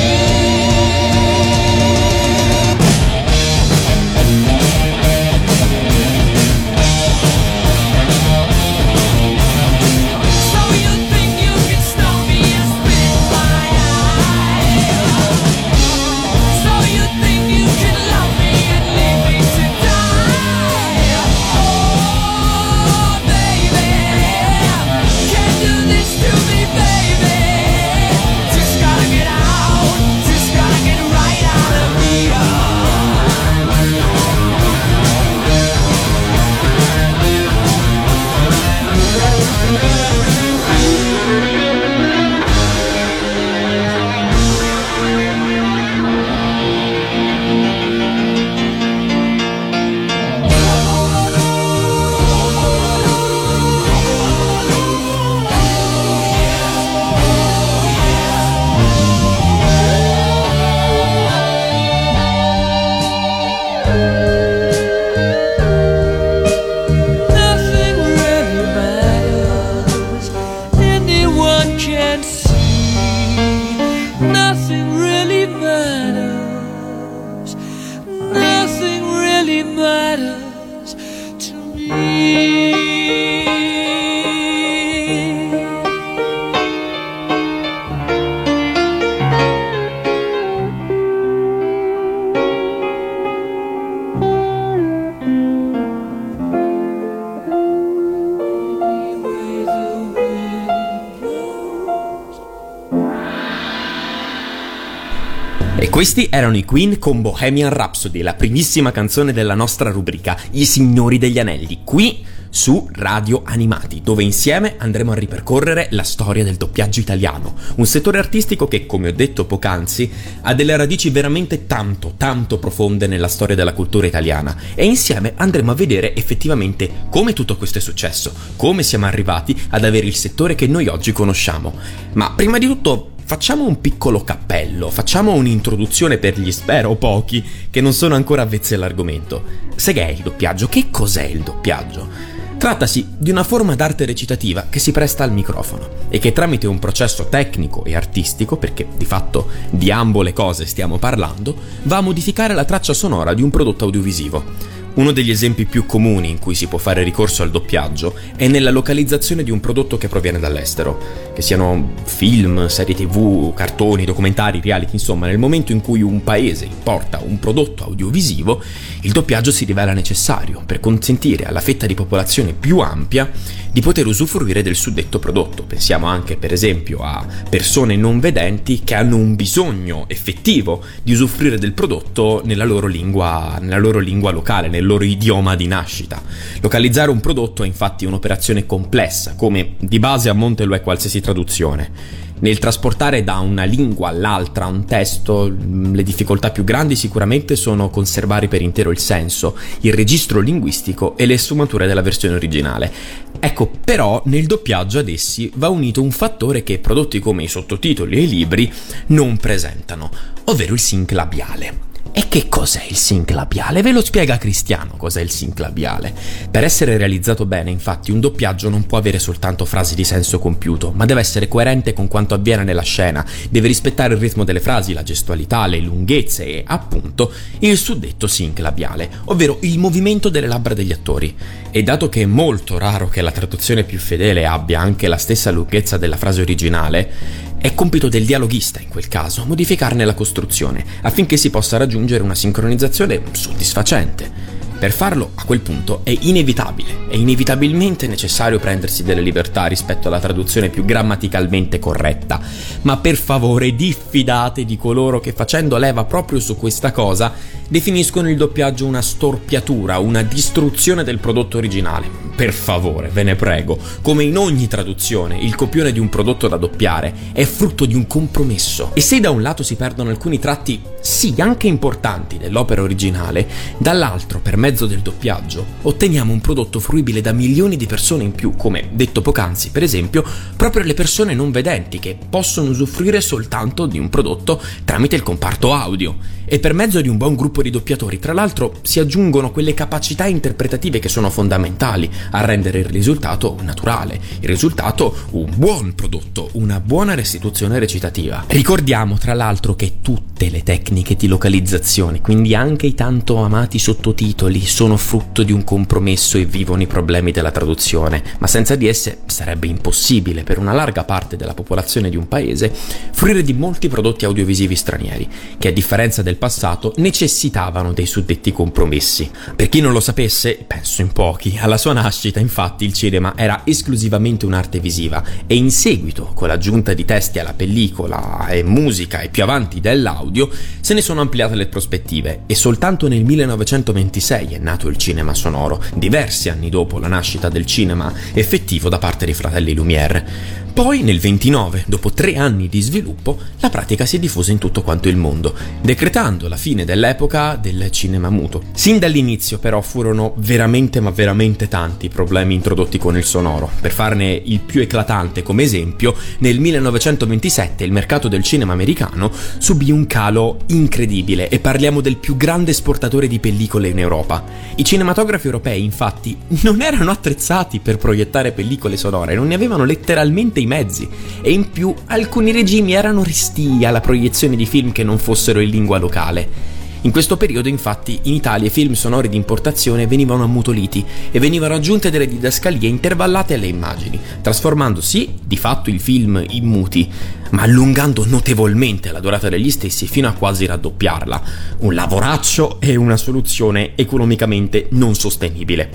Questi 106.01 106.29
erano 106.31 106.57
i 106.57 106.65
Queen 106.65 106.97
con 106.97 107.21
Bohemian 107.21 107.71
Rhapsody, 107.71 108.23
la 108.23 108.33
primissima 108.33 108.91
canzone 108.91 109.33
della 109.33 109.53
nostra 109.53 109.91
rubrica 109.91 110.35
I 110.49 110.65
Signori 110.65 111.19
degli 111.19 111.37
Anelli, 111.37 111.81
qui 111.83 112.25
su 112.49 112.89
Radio 112.93 113.43
Animati, 113.45 114.01
dove 114.03 114.23
insieme 114.23 114.77
andremo 114.79 115.11
a 115.11 115.15
ripercorrere 115.15 115.89
la 115.91 116.01
storia 116.01 116.43
del 116.43 116.55
doppiaggio 116.55 117.01
italiano, 117.01 117.53
un 117.75 117.85
settore 117.85 118.17
artistico 118.17 118.67
che, 118.67 118.87
come 118.87 119.09
ho 119.09 119.13
detto 119.13 119.45
poc'anzi, 119.45 120.11
ha 120.41 120.55
delle 120.55 120.75
radici 120.75 121.11
veramente 121.11 121.67
tanto, 121.67 122.15
tanto 122.17 122.57
profonde 122.57 123.05
nella 123.05 123.27
storia 123.27 123.55
della 123.55 123.73
cultura 123.73 124.07
italiana 124.07 124.57
e 124.73 124.85
insieme 124.85 125.33
andremo 125.35 125.69
a 125.69 125.75
vedere 125.75 126.15
effettivamente 126.15 126.89
come 127.11 127.33
tutto 127.33 127.57
questo 127.57 127.77
è 127.77 127.81
successo, 127.81 128.33
come 128.55 128.81
siamo 128.81 129.05
arrivati 129.05 129.55
ad 129.69 129.85
avere 129.85 130.07
il 130.07 130.15
settore 130.15 130.55
che 130.55 130.65
noi 130.65 130.87
oggi 130.87 131.11
conosciamo. 131.11 131.75
Ma 132.13 132.31
prima 132.31 132.57
di 132.57 132.65
tutto 132.65 133.11
Facciamo 133.31 133.65
un 133.65 133.79
piccolo 133.79 134.25
cappello, 134.25 134.89
facciamo 134.89 135.31
un'introduzione 135.31 136.17
per 136.17 136.37
gli 136.37 136.51
spero 136.51 136.95
pochi 136.95 137.41
che 137.69 137.79
non 137.79 137.93
sono 137.93 138.15
ancora 138.15 138.41
avvezzi 138.41 138.73
all'argomento. 138.73 139.41
Se 139.73 139.93
che 139.93 140.05
è 140.05 140.09
il 140.11 140.19
doppiaggio? 140.19 140.67
Che 140.67 140.89
cos'è 140.91 141.23
il 141.23 141.39
doppiaggio? 141.39 142.09
Trattasi 142.57 143.07
di 143.17 143.31
una 143.31 143.45
forma 143.45 143.73
d'arte 143.73 144.03
recitativa 144.03 144.65
che 144.69 144.79
si 144.79 144.91
presta 144.91 145.23
al 145.23 145.31
microfono 145.31 145.87
e 146.09 146.19
che 146.19 146.33
tramite 146.33 146.67
un 146.67 146.77
processo 146.77 147.29
tecnico 147.29 147.85
e 147.85 147.95
artistico, 147.95 148.57
perché 148.57 148.85
di 148.97 149.05
fatto 149.05 149.47
di 149.69 149.89
ambo 149.91 150.23
le 150.23 150.33
cose 150.33 150.65
stiamo 150.65 150.97
parlando, 150.97 151.55
va 151.83 151.97
a 151.97 152.01
modificare 152.01 152.53
la 152.53 152.65
traccia 152.65 152.93
sonora 152.93 153.33
di 153.33 153.41
un 153.41 153.49
prodotto 153.49 153.85
audiovisivo. 153.85 154.43
Uno 154.93 155.13
degli 155.13 155.29
esempi 155.29 155.65
più 155.65 155.85
comuni 155.85 156.29
in 156.29 156.37
cui 156.37 156.53
si 156.53 156.67
può 156.67 156.77
fare 156.77 157.01
ricorso 157.01 157.43
al 157.43 157.49
doppiaggio 157.49 158.13
è 158.35 158.49
nella 158.49 158.71
localizzazione 158.71 159.41
di 159.41 159.49
un 159.49 159.61
prodotto 159.61 159.97
che 159.97 160.09
proviene 160.09 160.37
dall'estero, 160.37 161.31
che 161.33 161.41
siano 161.41 161.93
film, 162.03 162.67
serie 162.67 162.93
tv, 162.93 163.53
cartoni, 163.53 164.03
documentari, 164.03 164.59
reality, 164.61 164.91
insomma, 164.93 165.27
nel 165.27 165.37
momento 165.37 165.71
in 165.71 165.79
cui 165.79 166.01
un 166.01 166.23
paese 166.23 166.65
importa 166.65 167.21
un 167.25 167.39
prodotto 167.39 167.85
audiovisivo, 167.85 168.61
il 169.01 169.11
doppiaggio 169.11 169.51
si 169.51 169.65
rivela 169.65 169.93
necessario 169.93 170.61
per 170.65 170.79
consentire 170.79 171.45
alla 171.45 171.59
fetta 171.59 171.85
di 171.85 171.95
popolazione 171.95 172.53
più 172.53 172.79
ampia 172.79 173.29
di 173.71 173.81
poter 173.81 174.05
usufruire 174.05 174.61
del 174.61 174.75
suddetto 174.75 175.17
prodotto. 175.17 175.63
Pensiamo 175.63 176.05
anche, 176.05 176.35
per 176.35 176.51
esempio, 176.51 176.99
a 176.99 177.25
persone 177.49 177.95
non 177.95 178.19
vedenti 178.19 178.81
che 178.83 178.95
hanno 178.95 179.15
un 179.15 179.35
bisogno 179.35 180.05
effettivo 180.07 180.83
di 181.01 181.13
usufruire 181.13 181.57
del 181.57 181.73
prodotto 181.73 182.41
nella 182.43 182.65
loro 182.65 182.87
lingua, 182.87 183.57
nella 183.61 183.77
loro 183.77 183.99
lingua 183.99 184.31
locale, 184.31 184.67
nel 184.67 184.85
loro 184.85 185.03
idioma 185.03 185.55
di 185.55 185.67
nascita. 185.67 186.21
Localizzare 186.59 187.09
un 187.09 187.21
prodotto 187.21 187.63
è 187.63 187.67
infatti 187.67 188.05
un'operazione 188.05 188.65
complessa, 188.65 189.35
come 189.35 189.75
di 189.79 189.99
base 189.99 190.29
a 190.29 190.33
monte 190.33 190.65
lo 190.65 190.75
è 190.75 190.81
qualsiasi 190.81 191.21
traduzione. 191.21 192.19
Nel 192.41 192.57
trasportare 192.57 193.23
da 193.23 193.37
una 193.37 193.63
lingua 193.65 194.09
all'altra 194.09 194.65
un 194.65 194.85
testo, 194.85 195.47
mh, 195.47 195.93
le 195.93 196.01
difficoltà 196.01 196.49
più 196.49 196.63
grandi 196.63 196.95
sicuramente 196.95 197.55
sono 197.55 197.89
conservare 197.91 198.47
per 198.47 198.63
intero 198.63 198.89
il 198.89 198.97
senso, 198.97 199.55
il 199.81 199.93
registro 199.93 200.39
linguistico 200.39 201.15
e 201.17 201.27
le 201.27 201.37
sfumature 201.37 201.85
della 201.85 202.01
versione 202.01 202.33
originale. 202.35 202.91
Ecco, 203.39 203.69
però 203.83 204.23
nel 204.25 204.47
doppiaggio 204.47 204.97
ad 204.97 205.09
essi 205.09 205.51
va 205.55 205.69
unito 205.69 206.01
un 206.01 206.11
fattore 206.11 206.63
che 206.63 206.79
prodotti 206.79 207.19
come 207.19 207.43
i 207.43 207.47
sottotitoli 207.47 208.17
e 208.17 208.21
i 208.21 208.27
libri 208.27 208.71
non 209.07 209.37
presentano, 209.37 210.09
ovvero 210.45 210.73
il 210.73 210.79
sync 210.79 211.11
labiale. 211.11 211.90
E 212.13 212.27
che 212.27 212.49
cos'è 212.49 212.83
il 212.89 212.97
sync 212.97 213.31
labiale? 213.31 213.81
Ve 213.81 213.93
lo 213.93 214.03
spiega 214.03 214.37
Cristiano 214.37 214.95
cos'è 214.97 215.21
il 215.21 215.31
sync 215.31 215.59
labiale. 215.59 216.13
Per 216.51 216.61
essere 216.61 216.97
realizzato 216.97 217.45
bene, 217.45 217.71
infatti, 217.71 218.11
un 218.11 218.19
doppiaggio 218.19 218.67
non 218.67 218.85
può 218.85 218.97
avere 218.97 219.17
soltanto 219.17 219.63
frasi 219.63 219.95
di 219.95 220.03
senso 220.03 220.37
compiuto, 220.37 220.91
ma 220.93 221.05
deve 221.05 221.21
essere 221.21 221.47
coerente 221.47 221.93
con 221.93 222.09
quanto 222.09 222.33
avviene 222.33 222.65
nella 222.65 222.81
scena, 222.81 223.25
deve 223.49 223.67
rispettare 223.67 224.13
il 224.13 224.19
ritmo 224.19 224.43
delle 224.43 224.59
frasi, 224.59 224.91
la 224.91 225.03
gestualità, 225.03 225.65
le 225.67 225.79
lunghezze 225.79 226.45
e, 226.45 226.63
appunto, 226.67 227.31
il 227.59 227.77
suddetto 227.77 228.27
sync 228.27 228.59
labiale, 228.59 229.09
ovvero 229.25 229.59
il 229.61 229.79
movimento 229.79 230.27
delle 230.27 230.47
labbra 230.47 230.73
degli 230.73 230.91
attori. 230.91 231.33
E 231.71 231.81
dato 231.81 232.09
che 232.09 232.23
è 232.23 232.25
molto 232.25 232.77
raro 232.77 233.07
che 233.07 233.21
la 233.21 233.31
traduzione 233.31 233.85
più 233.85 233.97
fedele 233.97 234.45
abbia 234.45 234.81
anche 234.81 235.07
la 235.07 235.15
stessa 235.15 235.49
lunghezza 235.49 235.95
della 235.95 236.17
frase 236.17 236.41
originale, 236.41 237.49
È 237.61 237.75
compito 237.75 238.09
del 238.09 238.25
dialoghista 238.25 238.79
in 238.79 238.87
quel 238.87 239.07
caso 239.07 239.45
modificarne 239.45 240.03
la 240.03 240.15
costruzione 240.15 240.83
affinché 241.03 241.37
si 241.37 241.51
possa 241.51 241.77
raggiungere 241.77 242.23
una 242.23 242.33
sincronizzazione 242.33 243.21
soddisfacente. 243.33 244.50
Per 244.81 244.91
farlo, 244.91 245.33
a 245.35 245.43
quel 245.43 245.59
punto, 245.59 246.01
è 246.03 246.11
inevitabile, 246.21 247.05
è 247.07 247.15
inevitabilmente 247.15 248.07
necessario 248.07 248.57
prendersi 248.57 249.03
delle 249.03 249.21
libertà 249.21 249.67
rispetto 249.67 250.07
alla 250.07 250.19
traduzione 250.19 250.69
più 250.69 250.85
grammaticalmente 250.85 251.77
corretta, 251.77 252.41
ma 252.81 252.97
per 252.97 253.15
favore 253.15 253.75
diffidate 253.75 254.65
di 254.65 254.77
coloro 254.77 255.19
che 255.19 255.33
facendo 255.33 255.77
leva 255.77 256.05
proprio 256.05 256.39
su 256.39 256.57
questa 256.57 256.91
cosa 256.91 257.31
definiscono 257.67 258.27
il 258.27 258.37
doppiaggio 258.37 258.87
una 258.87 259.03
storpiatura, 259.03 259.99
una 259.99 260.23
distruzione 260.23 261.03
del 261.03 261.19
prodotto 261.19 261.57
originale. 261.57 262.09
Per 262.35 262.51
favore, 262.51 263.09
ve 263.09 263.21
ne 263.21 263.35
prego, 263.35 263.77
come 264.01 264.23
in 264.23 264.35
ogni 264.35 264.67
traduzione, 264.67 265.37
il 265.37 265.55
copione 265.55 265.91
di 265.91 265.99
un 265.99 266.09
prodotto 266.09 266.47
da 266.47 266.57
doppiare 266.57 267.13
è 267.33 267.45
frutto 267.45 267.85
di 267.85 267.93
un 267.93 268.07
compromesso. 268.07 268.91
E 268.93 269.01
se 269.01 269.19
da 269.19 269.29
un 269.29 269.43
lato 269.43 269.61
si 269.61 269.75
perdono 269.75 270.09
alcuni 270.09 270.39
tratti, 270.39 270.81
sì, 270.99 271.35
anche 271.37 271.67
importanti 271.67 272.37
dell'opera 272.37 272.81
originale, 272.81 273.47
dall'altro, 273.77 274.39
per 274.39 274.57
mezzo 274.57 274.69
mezzo 274.71 274.85
del 274.85 274.99
doppiaggio, 274.99 275.65
otteniamo 275.81 276.31
un 276.31 276.39
prodotto 276.39 276.79
fruibile 276.79 277.19
da 277.19 277.33
milioni 277.33 277.75
di 277.75 277.87
persone 277.87 278.23
in 278.23 278.31
più, 278.31 278.55
come 278.55 278.87
detto 278.93 279.21
poc'anzi, 279.21 279.69
per 279.69 279.83
esempio, 279.83 280.23
proprio 280.55 280.83
le 280.83 280.93
persone 280.93 281.33
non 281.33 281.51
vedenti 281.51 281.99
che 281.99 282.17
possono 282.29 282.69
usufruire 282.69 283.19
soltanto 283.19 283.85
di 283.85 283.99
un 283.99 284.07
prodotto 284.07 284.61
tramite 284.85 285.17
il 285.17 285.23
comparto 285.23 285.73
audio. 285.73 286.15
E 286.45 286.59
per 286.59 286.73
mezzo 286.73 286.99
di 286.99 287.07
un 287.07 287.15
buon 287.15 287.35
gruppo 287.35 287.61
di 287.61 287.69
doppiatori, 287.69 288.19
tra 288.19 288.33
l'altro, 288.33 288.75
si 288.81 288.99
aggiungono 288.99 289.51
quelle 289.51 289.73
capacità 289.73 290.25
interpretative 290.25 290.99
che 290.99 291.07
sono 291.07 291.29
fondamentali 291.29 292.09
a 292.31 292.43
rendere 292.43 292.79
il 292.79 292.85
risultato 292.85 293.57
naturale, 293.61 294.19
il 294.41 294.49
risultato 294.49 295.15
un 295.31 295.49
buon 295.55 295.95
prodotto, 295.95 296.49
una 296.53 296.81
buona 296.81 297.13
restituzione 297.13 297.79
recitativa. 297.79 298.43
Ricordiamo, 298.47 299.17
tra 299.17 299.33
l'altro, 299.33 299.75
che 299.75 299.99
tutte 300.01 300.49
le 300.49 300.61
tecniche 300.63 301.15
di 301.15 301.27
localizzazione, 301.27 302.19
quindi 302.19 302.53
anche 302.53 302.87
i 302.87 302.95
tanto 302.95 303.37
amati 303.37 303.79
sottotitoli, 303.79 304.60
sono 304.65 304.97
frutto 304.97 305.43
di 305.43 305.51
un 305.51 305.63
compromesso 305.63 306.37
e 306.37 306.45
vivono 306.45 306.81
i 306.81 306.87
problemi 306.87 307.31
della 307.31 307.51
traduzione, 307.51 308.21
ma 308.39 308.47
senza 308.47 308.75
di 308.75 308.87
esse 308.87 309.19
sarebbe 309.25 309.67
impossibile 309.67 310.43
per 310.43 310.57
una 310.57 310.73
larga 310.73 311.03
parte 311.03 311.37
della 311.37 311.53
popolazione 311.53 312.09
di 312.09 312.17
un 312.17 312.27
paese 312.27 312.71
fruire 313.11 313.43
di 313.43 313.53
molti 313.53 313.87
prodotti 313.87 314.25
audiovisivi 314.25 314.75
stranieri, 314.75 315.29
che 315.57 315.67
a 315.69 315.71
differenza 315.71 316.21
del 316.21 316.37
passato 316.37 316.93
necessitavano 316.97 317.93
dei 317.93 318.05
suddetti 318.05 318.51
compromessi. 318.51 319.29
Per 319.55 319.69
chi 319.69 319.81
non 319.81 319.93
lo 319.93 319.99
sapesse, 319.99 320.63
penso 320.65 321.01
in 321.01 321.11
pochi, 321.11 321.57
alla 321.59 321.77
sua 321.77 321.93
nascita 321.93 322.39
infatti 322.39 322.85
il 322.85 322.93
cinema 322.93 323.33
era 323.35 323.61
esclusivamente 323.63 324.45
un'arte 324.45 324.79
visiva 324.79 325.23
e 325.47 325.55
in 325.55 325.71
seguito, 325.71 326.31
con 326.33 326.47
l'aggiunta 326.47 326.93
di 326.93 327.05
testi 327.05 327.39
alla 327.39 327.53
pellicola 327.53 328.47
e 328.47 328.63
musica 328.63 329.21
e 329.21 329.29
più 329.29 329.43
avanti 329.43 329.79
dell'audio, 329.79 330.49
se 330.79 330.93
ne 330.93 331.01
sono 331.01 331.21
ampliate 331.21 331.55
le 331.55 331.67
prospettive 331.67 332.41
e 332.47 332.55
soltanto 332.55 333.07
nel 333.07 333.23
1926 333.23 334.50
è 334.53 334.59
nato 334.59 334.87
il 334.87 334.97
cinema 334.97 335.33
sonoro, 335.33 335.83
diversi 335.93 336.49
anni 336.49 336.69
dopo 336.69 336.99
la 336.99 337.07
nascita 337.07 337.49
del 337.49 337.65
cinema 337.65 338.13
effettivo 338.33 338.89
da 338.89 338.97
parte 338.97 339.25
dei 339.25 339.33
fratelli 339.33 339.73
Lumière. 339.73 340.25
Poi, 340.73 341.03
nel 341.03 341.19
29, 341.19 341.83
dopo 341.85 342.11
tre 342.11 342.37
anni 342.37 342.69
di 342.69 342.79
sviluppo, 342.79 343.37
la 343.59 343.69
pratica 343.69 344.05
si 344.05 344.15
è 344.15 344.19
diffusa 344.19 344.51
in 344.51 344.57
tutto 344.57 344.81
quanto 344.83 345.09
il 345.09 345.17
mondo, 345.17 345.53
decretando 345.81 346.47
la 346.47 346.55
fine 346.55 346.85
dell'epoca 346.85 347.57
del 347.57 347.91
cinema 347.91 348.29
muto. 348.29 348.63
Sin 348.73 348.97
dall'inizio, 348.97 349.59
però, 349.59 349.81
furono 349.81 350.33
veramente 350.37 351.01
ma 351.01 351.09
veramente 351.09 351.67
tanti 351.67 352.05
i 352.05 352.09
problemi 352.09 352.55
introdotti 352.55 352.97
con 352.97 353.17
il 353.17 353.25
sonoro. 353.25 353.69
Per 353.81 353.91
farne 353.91 354.31
il 354.31 354.61
più 354.61 354.81
eclatante 354.81 355.43
come 355.43 355.63
esempio, 355.63 356.15
nel 356.39 356.59
1927 356.59 357.83
il 357.83 357.91
mercato 357.91 358.29
del 358.29 358.41
cinema 358.41 358.71
americano 358.71 359.29
subì 359.57 359.91
un 359.91 360.07
calo 360.07 360.59
incredibile 360.67 361.49
e 361.49 361.59
parliamo 361.59 361.99
del 361.99 362.15
più 362.15 362.37
grande 362.37 362.71
esportatore 362.71 363.27
di 363.27 363.39
pellicole 363.39 363.89
in 363.89 363.99
Europa. 363.99 364.43
I 364.75 364.85
cinematografi 364.85 365.47
europei, 365.47 365.83
infatti, 365.83 366.37
non 366.61 366.81
erano 366.81 367.11
attrezzati 367.11 367.79
per 367.79 367.97
proiettare 367.97 368.53
pellicole 368.53 368.95
sonore, 368.95 369.35
non 369.35 369.47
ne 369.47 369.55
avevano 369.55 369.83
letteralmente 369.83 370.59
i 370.61 370.65
mezzi 370.65 371.07
e 371.41 371.51
in 371.51 371.69
più 371.71 371.93
alcuni 372.07 372.51
regimi 372.51 372.93
erano 372.93 373.23
restii 373.23 373.85
alla 373.85 374.01
proiezione 374.01 374.55
di 374.55 374.65
film 374.65 374.91
che 374.91 375.03
non 375.03 375.17
fossero 375.17 375.59
in 375.59 375.69
lingua 375.69 375.97
locale. 375.97 376.79
In 377.03 377.11
questo 377.11 377.35
periodo, 377.35 377.67
infatti, 377.67 378.19
in 378.23 378.35
Italia 378.35 378.67
i 378.67 378.71
film 378.71 378.93
sonori 378.93 379.27
di 379.27 379.35
importazione 379.35 380.05
venivano 380.05 380.43
ammutoliti 380.43 381.03
e 381.31 381.39
venivano 381.39 381.73
aggiunte 381.73 382.11
delle 382.11 382.27
didascalie 382.27 382.87
intervallate 382.87 383.55
alle 383.55 383.65
immagini, 383.65 384.19
trasformando 384.39 385.01
sì, 385.01 385.33
di 385.43 385.57
fatto, 385.57 385.89
il 385.89 385.99
film 385.99 386.43
in 386.49 386.65
muti, 386.65 387.11
ma 387.49 387.63
allungando 387.63 388.23
notevolmente 388.27 389.11
la 389.11 389.19
durata 389.19 389.49
degli 389.49 389.71
stessi 389.71 390.05
fino 390.05 390.27
a 390.27 390.33
quasi 390.33 390.67
raddoppiarla. 390.67 391.41
Un 391.79 391.95
lavoraccio 391.95 392.79
e 392.79 392.95
una 392.95 393.17
soluzione 393.17 393.93
economicamente 393.95 394.85
non 394.91 395.15
sostenibile. 395.15 395.89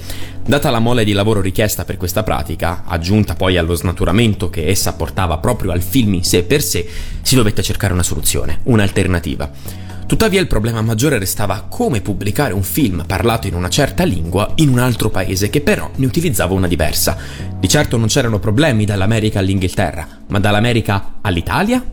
Data 0.44 0.70
la 0.70 0.80
mole 0.80 1.04
di 1.04 1.12
lavoro 1.12 1.40
richiesta 1.40 1.84
per 1.84 1.98
questa 1.98 2.24
pratica, 2.24 2.82
aggiunta 2.84 3.36
poi 3.36 3.56
allo 3.56 3.74
snaturamento 3.74 4.50
che 4.50 4.66
essa 4.66 4.94
portava 4.94 5.38
proprio 5.38 5.70
al 5.70 5.82
film 5.82 6.14
in 6.14 6.24
sé 6.24 6.42
per 6.42 6.62
sé, 6.62 6.84
si 7.22 7.36
dovette 7.36 7.62
cercare 7.62 7.92
una 7.92 8.02
soluzione, 8.02 8.58
un'alternativa. 8.64 9.94
Tuttavia 10.06 10.40
il 10.40 10.46
problema 10.46 10.82
maggiore 10.82 11.18
restava 11.18 11.66
come 11.68 12.00
pubblicare 12.00 12.52
un 12.52 12.62
film 12.62 13.02
parlato 13.06 13.48
in 13.48 13.54
una 13.54 13.68
certa 13.68 14.04
lingua 14.04 14.52
in 14.56 14.68
un 14.68 14.78
altro 14.78 15.10
paese 15.10 15.50
che 15.50 15.60
però 15.60 15.90
ne 15.96 16.06
utilizzava 16.06 16.54
una 16.54 16.68
diversa. 16.68 17.16
Di 17.58 17.68
certo 17.68 17.96
non 17.96 18.06
c'erano 18.06 18.38
problemi 18.38 18.84
dall'America 18.84 19.40
all'Inghilterra, 19.40 20.06
ma 20.28 20.38
dall'America 20.38 21.14
all'Italia? 21.22 21.84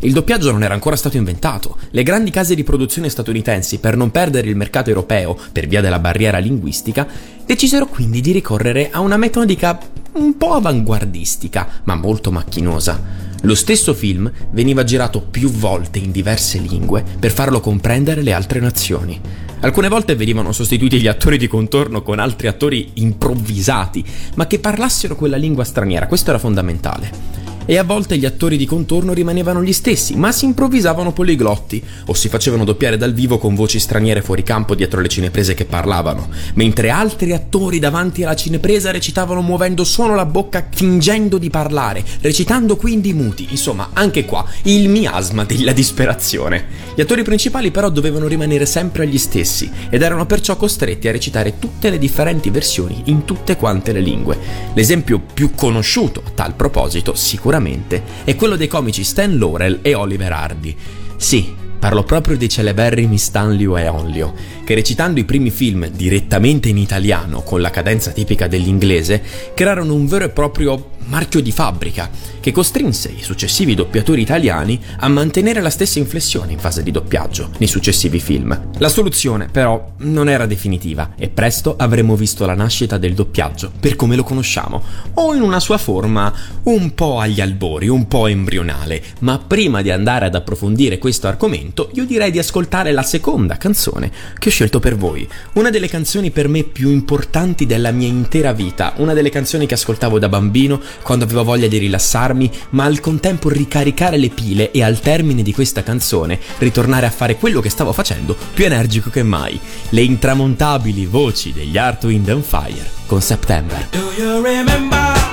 Il 0.00 0.12
doppiaggio 0.12 0.50
non 0.52 0.62
era 0.62 0.74
ancora 0.74 0.96
stato 0.96 1.16
inventato. 1.16 1.78
Le 1.92 2.02
grandi 2.02 2.30
case 2.30 2.54
di 2.54 2.62
produzione 2.62 3.08
statunitensi, 3.08 3.78
per 3.78 3.96
non 3.96 4.10
perdere 4.10 4.48
il 4.48 4.56
mercato 4.56 4.90
europeo 4.90 5.38
per 5.50 5.66
via 5.66 5.80
della 5.80 5.98
barriera 5.98 6.36
linguistica, 6.38 7.06
decisero 7.46 7.86
quindi 7.86 8.20
di 8.20 8.32
ricorrere 8.32 8.90
a 8.90 9.00
una 9.00 9.16
metodica 9.16 9.78
un 10.12 10.36
po' 10.36 10.52
avanguardistica, 10.54 11.66
ma 11.84 11.94
molto 11.94 12.30
macchinosa. 12.30 13.21
Lo 13.42 13.54
stesso 13.54 13.92
film 13.92 14.30
veniva 14.50 14.84
girato 14.84 15.20
più 15.20 15.50
volte 15.50 15.98
in 15.98 16.12
diverse 16.12 16.58
lingue 16.58 17.04
per 17.18 17.32
farlo 17.32 17.60
comprendere 17.60 18.22
le 18.22 18.32
altre 18.32 18.60
nazioni. 18.60 19.20
Alcune 19.60 19.88
volte 19.88 20.14
venivano 20.14 20.52
sostituiti 20.52 21.00
gli 21.00 21.08
attori 21.08 21.38
di 21.38 21.48
contorno 21.48 22.02
con 22.02 22.18
altri 22.18 22.46
attori 22.46 22.90
improvvisati, 22.94 24.04
ma 24.34 24.46
che 24.46 24.58
parlassero 24.58 25.16
quella 25.16 25.36
lingua 25.36 25.64
straniera, 25.64 26.06
questo 26.06 26.30
era 26.30 26.38
fondamentale 26.38 27.51
e 27.64 27.78
a 27.78 27.84
volte 27.84 28.16
gli 28.16 28.24
attori 28.24 28.56
di 28.56 28.66
contorno 28.66 29.12
rimanevano 29.12 29.62
gli 29.62 29.72
stessi, 29.72 30.16
ma 30.16 30.32
si 30.32 30.44
improvvisavano 30.44 31.12
poliglotti 31.12 31.82
o 32.06 32.14
si 32.14 32.28
facevano 32.28 32.64
doppiare 32.64 32.96
dal 32.96 33.12
vivo 33.12 33.38
con 33.38 33.54
voci 33.54 33.78
straniere 33.78 34.22
fuori 34.22 34.42
campo 34.42 34.74
dietro 34.74 35.00
le 35.00 35.08
cineprese 35.08 35.54
che 35.54 35.64
parlavano, 35.64 36.28
mentre 36.54 36.90
altri 36.90 37.32
attori 37.32 37.78
davanti 37.78 38.24
alla 38.24 38.34
cinepresa 38.34 38.90
recitavano 38.90 39.42
muovendo 39.42 39.84
solo 39.84 40.14
la 40.14 40.26
bocca 40.26 40.66
fingendo 40.68 41.38
di 41.38 41.50
parlare, 41.50 42.04
recitando 42.20 42.76
quindi 42.76 43.12
muti. 43.12 43.46
Insomma, 43.50 43.90
anche 43.92 44.24
qua 44.24 44.44
il 44.62 44.88
miasma 44.88 45.44
della 45.44 45.72
disperazione. 45.72 46.90
Gli 46.94 47.00
attori 47.00 47.22
principali 47.22 47.70
però 47.70 47.90
dovevano 47.90 48.26
rimanere 48.26 48.66
sempre 48.66 49.06
gli 49.06 49.18
stessi 49.18 49.70
ed 49.88 50.02
erano 50.02 50.26
perciò 50.26 50.56
costretti 50.56 51.08
a 51.08 51.12
recitare 51.12 51.58
tutte 51.58 51.90
le 51.90 51.98
differenti 51.98 52.50
versioni 52.50 53.02
in 53.06 53.24
tutte 53.24 53.56
quante 53.56 53.92
le 53.92 54.00
lingue. 54.00 54.38
L'esempio 54.74 55.20
più 55.20 55.52
conosciuto 55.54 56.22
a 56.26 56.30
tal 56.34 56.54
proposito 56.54 57.14
sicuramente 57.14 57.50
sicuramente 57.52 58.02
è 58.24 58.34
quello 58.34 58.56
dei 58.56 58.66
comici 58.66 59.04
Stan 59.04 59.38
Laurel 59.38 59.80
e 59.82 59.94
Oliver 59.94 60.32
Hardy. 60.32 60.74
Sì, 61.16 61.54
parlo 61.78 62.02
proprio 62.02 62.38
dei 62.38 62.48
celeberrimi 62.48 63.18
Stanlio 63.18 63.76
e 63.76 63.88
Onlio, 63.88 64.32
che 64.64 64.74
recitando 64.74 65.20
i 65.20 65.24
primi 65.24 65.50
film 65.50 65.86
direttamente 65.88 66.70
in 66.70 66.78
italiano 66.78 67.42
con 67.42 67.60
la 67.60 67.68
cadenza 67.68 68.10
tipica 68.10 68.46
dell'inglese, 68.46 69.22
crearono 69.54 69.92
un 69.92 70.06
vero 70.06 70.24
e 70.24 70.28
proprio 70.30 70.92
marchio 71.06 71.40
di 71.40 71.52
fabbrica 71.52 72.10
che 72.40 72.52
costrinse 72.52 73.14
i 73.16 73.22
successivi 73.22 73.74
doppiatori 73.74 74.20
italiani 74.20 74.80
a 74.98 75.08
mantenere 75.08 75.60
la 75.60 75.70
stessa 75.70 75.98
inflessione 75.98 76.52
in 76.52 76.58
fase 76.58 76.82
di 76.82 76.90
doppiaggio 76.90 77.50
nei 77.58 77.68
successivi 77.68 78.18
film. 78.18 78.70
La 78.78 78.88
soluzione 78.88 79.48
però 79.50 79.92
non 79.98 80.28
era 80.28 80.46
definitiva 80.46 81.12
e 81.16 81.28
presto 81.28 81.76
avremmo 81.78 82.16
visto 82.16 82.44
la 82.44 82.54
nascita 82.54 82.98
del 82.98 83.14
doppiaggio 83.14 83.70
per 83.78 83.96
come 83.96 84.16
lo 84.16 84.24
conosciamo, 84.24 84.82
o 85.14 85.34
in 85.34 85.42
una 85.42 85.60
sua 85.60 85.78
forma 85.78 86.32
un 86.64 86.94
po' 86.94 87.20
agli 87.20 87.40
albori, 87.40 87.88
un 87.88 88.08
po' 88.08 88.26
embrionale, 88.26 89.02
ma 89.20 89.38
prima 89.38 89.82
di 89.82 89.90
andare 89.90 90.26
ad 90.26 90.34
approfondire 90.34 90.98
questo 90.98 91.28
argomento 91.28 91.90
io 91.94 92.04
direi 92.04 92.30
di 92.30 92.38
ascoltare 92.38 92.92
la 92.92 93.02
seconda 93.02 93.56
canzone 93.56 94.10
che 94.38 94.48
ho 94.48 94.52
scelto 94.52 94.80
per 94.80 94.96
voi, 94.96 95.28
una 95.54 95.70
delle 95.70 95.88
canzoni 95.88 96.30
per 96.30 96.48
me 96.48 96.64
più 96.64 96.90
importanti 96.90 97.66
della 97.66 97.90
mia 97.90 98.08
intera 98.08 98.52
vita, 98.52 98.94
una 98.96 99.12
delle 99.12 99.30
canzoni 99.30 99.66
che 99.66 99.74
ascoltavo 99.74 100.18
da 100.18 100.28
bambino 100.28 100.80
quando 101.02 101.24
avevo 101.24 101.44
voglia 101.44 101.68
di 101.68 101.78
rilassarmi, 101.78 102.50
ma 102.70 102.84
al 102.84 103.00
contempo 103.00 103.48
ricaricare 103.48 104.16
le 104.16 104.28
pile 104.28 104.70
e 104.70 104.82
al 104.82 105.00
termine 105.00 105.42
di 105.42 105.52
questa 105.52 105.82
canzone 105.82 106.38
ritornare 106.58 107.06
a 107.06 107.10
fare 107.10 107.36
quello 107.36 107.60
che 107.60 107.70
stavo 107.70 107.92
facendo 107.92 108.36
più 108.54 108.64
energico 108.64 109.10
che 109.10 109.22
mai. 109.22 109.58
Le 109.90 110.02
intramontabili 110.02 111.06
voci 111.06 111.52
degli 111.52 111.78
Art 111.78 112.04
Wind 112.04 112.28
and 112.28 112.42
Fire 112.42 112.90
con 113.06 113.20
September. 113.20 113.88
Do 113.90 114.12
you 114.16 114.42
remember 114.42 115.31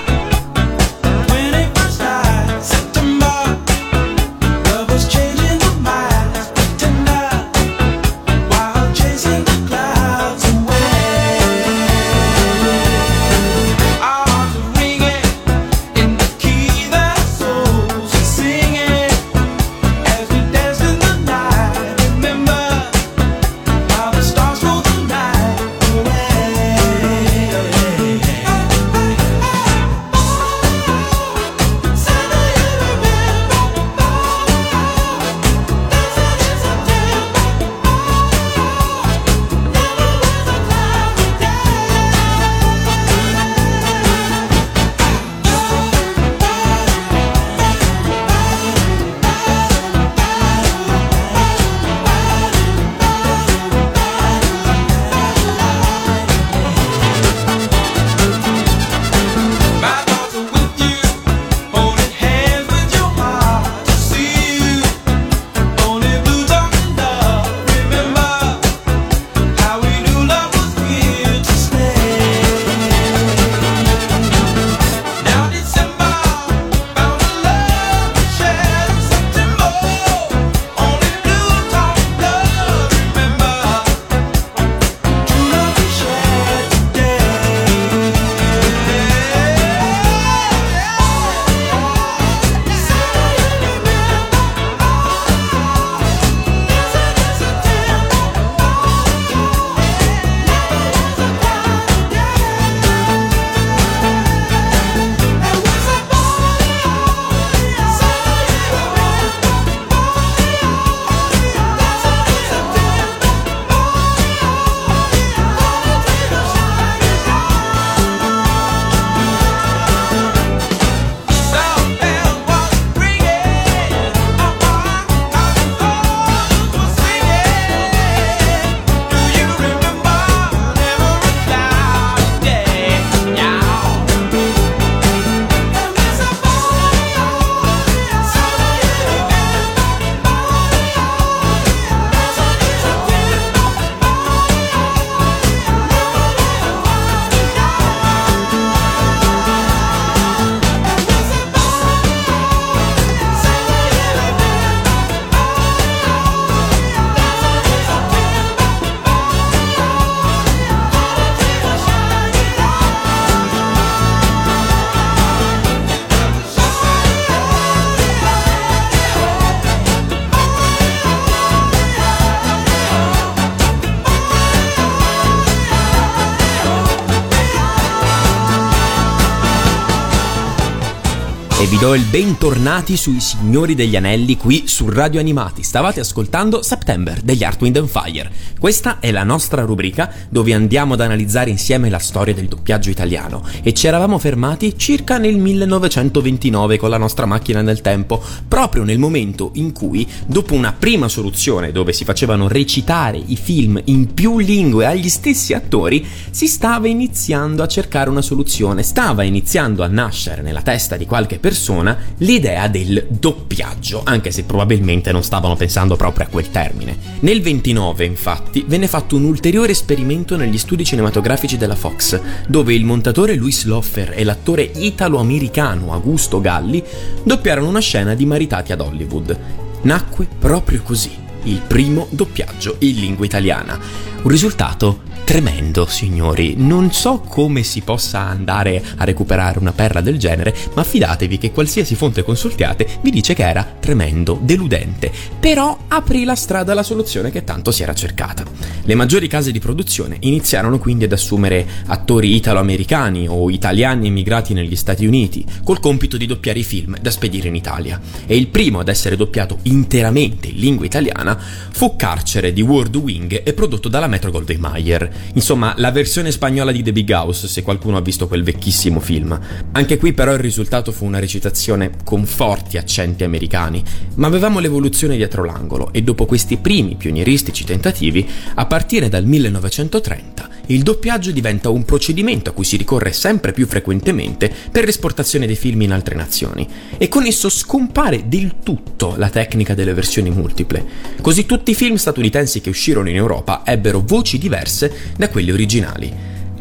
e 181.62 181.66
vi 181.66 181.78
do 181.78 181.94
il 181.94 182.06
bentornati 182.06 182.96
sui 182.96 183.20
Signori 183.20 183.76
degli 183.76 183.98
Anelli 183.98 184.38
qui 184.38 184.66
su 184.66 184.90
Radio 184.90 185.20
Animati. 185.20 185.62
Stavate 185.62 186.00
ascoltando 186.00 186.62
September 186.62 187.20
degli 187.20 187.44
Art 187.44 187.62
Wind 187.62 187.76
and 187.76 187.90
Fire. 187.90 188.32
Questa 188.58 189.00
è 189.02 189.12
la 189.12 189.26
nostra 189.26 189.64
rubrica 189.64 190.10
dove 190.30 190.54
andiamo 190.54 190.94
ad 190.94 191.02
analizzare 191.02 191.50
insieme 191.50 191.90
la 191.90 192.00
storia 192.00 192.34
del 192.34 192.48
doppiaggio 192.48 192.90
italiano 192.90 193.44
e 193.62 193.74
ci 193.74 193.88
eravamo 193.88 194.18
fermati 194.20 194.76
circa 194.78 195.18
nel 195.18 195.36
1929 195.36 196.78
con 196.78 196.90
la 196.90 196.98
nostra 196.98 197.26
macchina 197.26 197.62
del 197.62 197.82
tempo, 197.82 198.24
proprio 198.48 198.86
nel 198.86 198.98
momento 198.98 199.52
in 199.56 199.74
cui, 199.74 200.08
dopo 200.28 200.54
una 200.54 200.72
prima 200.72 201.10
soluzione 201.10 201.74
dove 201.74 201.92
si 201.92 202.06
facevano 202.06 202.48
recitare 202.48 203.22
i 203.22 203.36
film 203.36 203.82
in 203.86 204.14
più 204.14 204.40
lingue 204.40 204.86
agli 204.86 205.10
stessi 205.10 205.52
attori, 205.52 206.08
si 206.30 206.48
stava 206.48 206.88
iniziando 206.88 207.64
a 207.64 207.68
cercare 207.68 208.10
una 208.10 208.22
soluzione, 208.22 208.82
stava 208.82 209.24
iniziando 209.24 209.84
a 209.84 209.88
nascere 209.88 210.42
nella 210.42 210.62
testa 210.62 210.96
di 210.96 211.06
qualche 211.06 211.36
persona 211.36 211.48
persona 211.50 211.98
l'idea 212.18 212.68
del 212.68 213.08
doppiaggio, 213.10 214.02
anche 214.04 214.30
se 214.30 214.44
probabilmente 214.44 215.12
non 215.12 215.24
stavano 215.24 215.56
pensando 215.56 215.96
proprio 215.96 216.28
a 216.28 216.30
quel 216.30 216.52
termine. 216.52 216.96
Nel 217.22 217.42
29, 217.42 218.06
infatti, 218.06 218.64
venne 218.68 218.88
fatto 218.88 219.16
un 219.16 219.24
ulteriore 219.24 219.72
esperimento 219.72 220.38
negli 220.38 220.60
studi 220.60 220.86
cinematografici 220.86 221.58
della 221.58 221.76
Fox, 221.76 222.22
dove 222.48 222.76
il 222.76 222.86
montatore 222.86 223.34
Louis 223.34 223.64
Loffer 223.64 224.14
e 224.16 224.24
l'attore 224.24 224.62
italo-americano 224.62 225.92
Augusto 225.92 226.40
Galli 226.40 226.84
doppiarono 227.24 227.68
una 227.68 227.80
scena 227.80 228.14
di 228.14 228.28
Maritati 228.28 228.72
ad 228.72 228.82
Hollywood. 228.82 229.38
Nacque 229.82 230.28
proprio 230.38 230.84
così, 230.84 231.12
il 231.44 231.62
primo 231.66 232.06
doppiaggio 232.12 232.76
in 232.80 232.96
lingua 232.96 233.26
italiana. 233.26 233.80
Un 234.22 234.30
risultato 234.30 235.02
tremendo, 235.30 235.86
signori. 235.86 236.56
Non 236.58 236.92
so 236.92 237.20
come 237.20 237.62
si 237.62 237.82
possa 237.82 238.22
andare 238.22 238.84
a 238.98 239.04
recuperare 239.04 239.60
una 239.60 239.72
perla 239.72 240.02
del 240.02 240.18
genere, 240.18 240.56
ma 240.74 240.84
fidatevi 240.84 241.38
che 241.38 241.52
qualsiasi 241.52 241.94
fonte 241.94 242.24
consultiate 242.24 242.88
vi 243.02 243.12
dice 243.12 243.36
che 243.36 243.48
era 243.48 243.76
tremendo, 243.80 244.40
deludente. 244.42 245.12
Però 245.40 245.78
aprì 245.88 246.24
la 246.24 246.34
strada 246.34 246.72
alla 246.72 246.82
soluzione 246.82 247.30
che 247.30 247.44
tanto 247.44 247.70
si 247.70 247.84
era 247.84 247.94
cercata. 247.94 248.44
Le 248.82 248.96
maggiori 248.96 249.28
case 249.28 249.52
di 249.52 249.60
produzione 249.60 250.18
iniziarono 250.22 250.80
quindi 250.80 251.04
ad 251.04 251.12
assumere 251.12 251.64
attori 251.86 252.34
italo-americani 252.34 253.28
o 253.30 253.52
italiani 253.52 254.08
emigrati 254.08 254.56
negli 254.56 254.76
Stati 254.76 255.06
Uniti, 255.06 255.46
col 255.64 255.80
compito 255.80 256.18
di 256.18 256.26
doppiare 256.26 256.58
i 256.58 256.64
film 256.64 256.98
da 257.00 257.12
spedire 257.12 257.50
in 257.50 257.56
Italia. 257.56 258.02
E 258.26 258.36
il 258.36 258.48
primo 258.48 258.80
ad 258.80 258.88
essere 258.88 259.16
doppiato 259.16 259.60
interamente 259.64 260.48
in 260.48 260.58
lingua 260.58 260.88
italiana 260.88 261.38
fu 261.38 261.96
Carcere 261.96 262.52
di 262.52 262.64
World 262.64 262.96
Wing 262.96 263.44
e 263.46 263.54
prodotto 263.54 263.90
dalla 263.90 264.08
Metro 264.08 264.32
Goldwyn 264.32 264.60
Mayer. 264.60 265.18
Insomma, 265.34 265.74
la 265.78 265.92
versione 265.92 266.32
spagnola 266.32 266.72
di 266.72 266.84
The 266.84 266.92
Big 266.92 267.10
House, 267.10 267.48
se 267.48 267.62
qualcuno 267.62 267.98
ha 267.98 268.02
visto 268.02 268.28
quel 268.28 268.44
vecchissimo 268.44 269.00
film. 269.00 269.40
Anche 269.72 269.98
qui 269.98 270.14
però 270.14 270.34
il 270.34 270.40
risultato 270.40 270.92
fu 270.92 271.06
una 271.06 271.20
recitazione 271.20 271.92
con 272.04 272.26
forti 272.26 272.78
accenti 272.78 273.24
americani, 273.24 273.84
ma 274.16 274.28
avevamo 274.28 274.60
l'evoluzione 274.60 275.16
dietro 275.16 275.44
l'angolo 275.44 275.94
e 275.94 276.02
dopo 276.02 276.26
questi 276.26 276.58
primi 276.58 276.96
pionieristici 276.96 277.64
tentativi, 277.64 278.28
a 278.56 278.66
partire 278.66 279.10
dal 279.10 279.26
1930, 279.26 280.50
il 280.70 280.84
doppiaggio 280.84 281.32
diventa 281.32 281.70
un 281.70 281.84
procedimento 281.84 282.52
a 282.52 282.54
cui 282.54 282.64
si 282.64 282.78
ricorre 282.78 283.12
sempre 283.12 283.54
più 283.54 283.66
frequentemente 283.66 284.54
per 284.72 284.86
l'esportazione 284.86 285.48
dei 285.48 285.56
film 285.56 285.82
in 285.82 285.92
altre 285.92 286.14
nazioni 286.14 286.68
e 286.98 287.08
con 287.08 287.26
esso 287.26 287.50
scompare 287.50 288.28
del 288.28 288.58
tutto 288.62 289.16
la 289.18 289.30
tecnica 289.30 289.74
delle 289.74 289.96
versioni 289.96 290.30
multiple. 290.30 290.86
Così 291.22 291.48
tutti 291.48 291.72
i 291.72 291.76
film 291.76 291.96
statunitensi 291.96 292.62
che 292.62 292.70
uscirono 292.70 293.10
in 293.10 293.16
Europa 293.16 293.64
ebbero 293.66 294.04
voci 294.06 294.38
diverse 294.38 295.09
da 295.18 295.30
quelle 295.30 295.52
originali. 295.52 296.14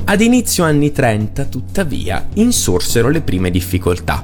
Ad 0.05 0.21
inizio 0.21 0.65
anni 0.65 0.91
30, 0.91 1.45
tuttavia, 1.45 2.29
insorsero 2.35 3.11
le 3.11 3.21
prime 3.21 3.51
difficoltà. 3.51 4.23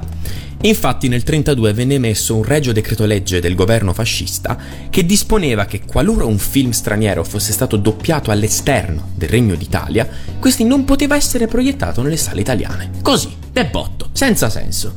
Infatti 0.61 1.07
nel 1.07 1.21
1932 1.23 1.73
venne 1.73 1.93
emesso 1.93 2.35
un 2.35 2.43
regio 2.43 2.71
decreto 2.71 3.05
legge 3.05 3.39
del 3.39 3.53
governo 3.53 3.93
fascista 3.93 4.57
che 4.89 5.05
disponeva 5.05 5.65
che 5.65 5.81
qualora 5.85 6.25
un 6.25 6.39
film 6.39 6.71
straniero 6.71 7.23
fosse 7.23 7.53
stato 7.53 7.77
doppiato 7.77 8.31
all'esterno 8.31 9.09
del 9.13 9.29
Regno 9.29 9.53
d'Italia, 9.53 10.09
questi 10.39 10.63
non 10.63 10.83
poteva 10.83 11.15
essere 11.15 11.45
proiettato 11.45 12.01
nelle 12.01 12.17
sale 12.17 12.41
italiane. 12.41 12.89
Così, 13.03 13.29
de 13.51 13.65
botto, 13.65 14.09
senza 14.11 14.49
senso. 14.49 14.93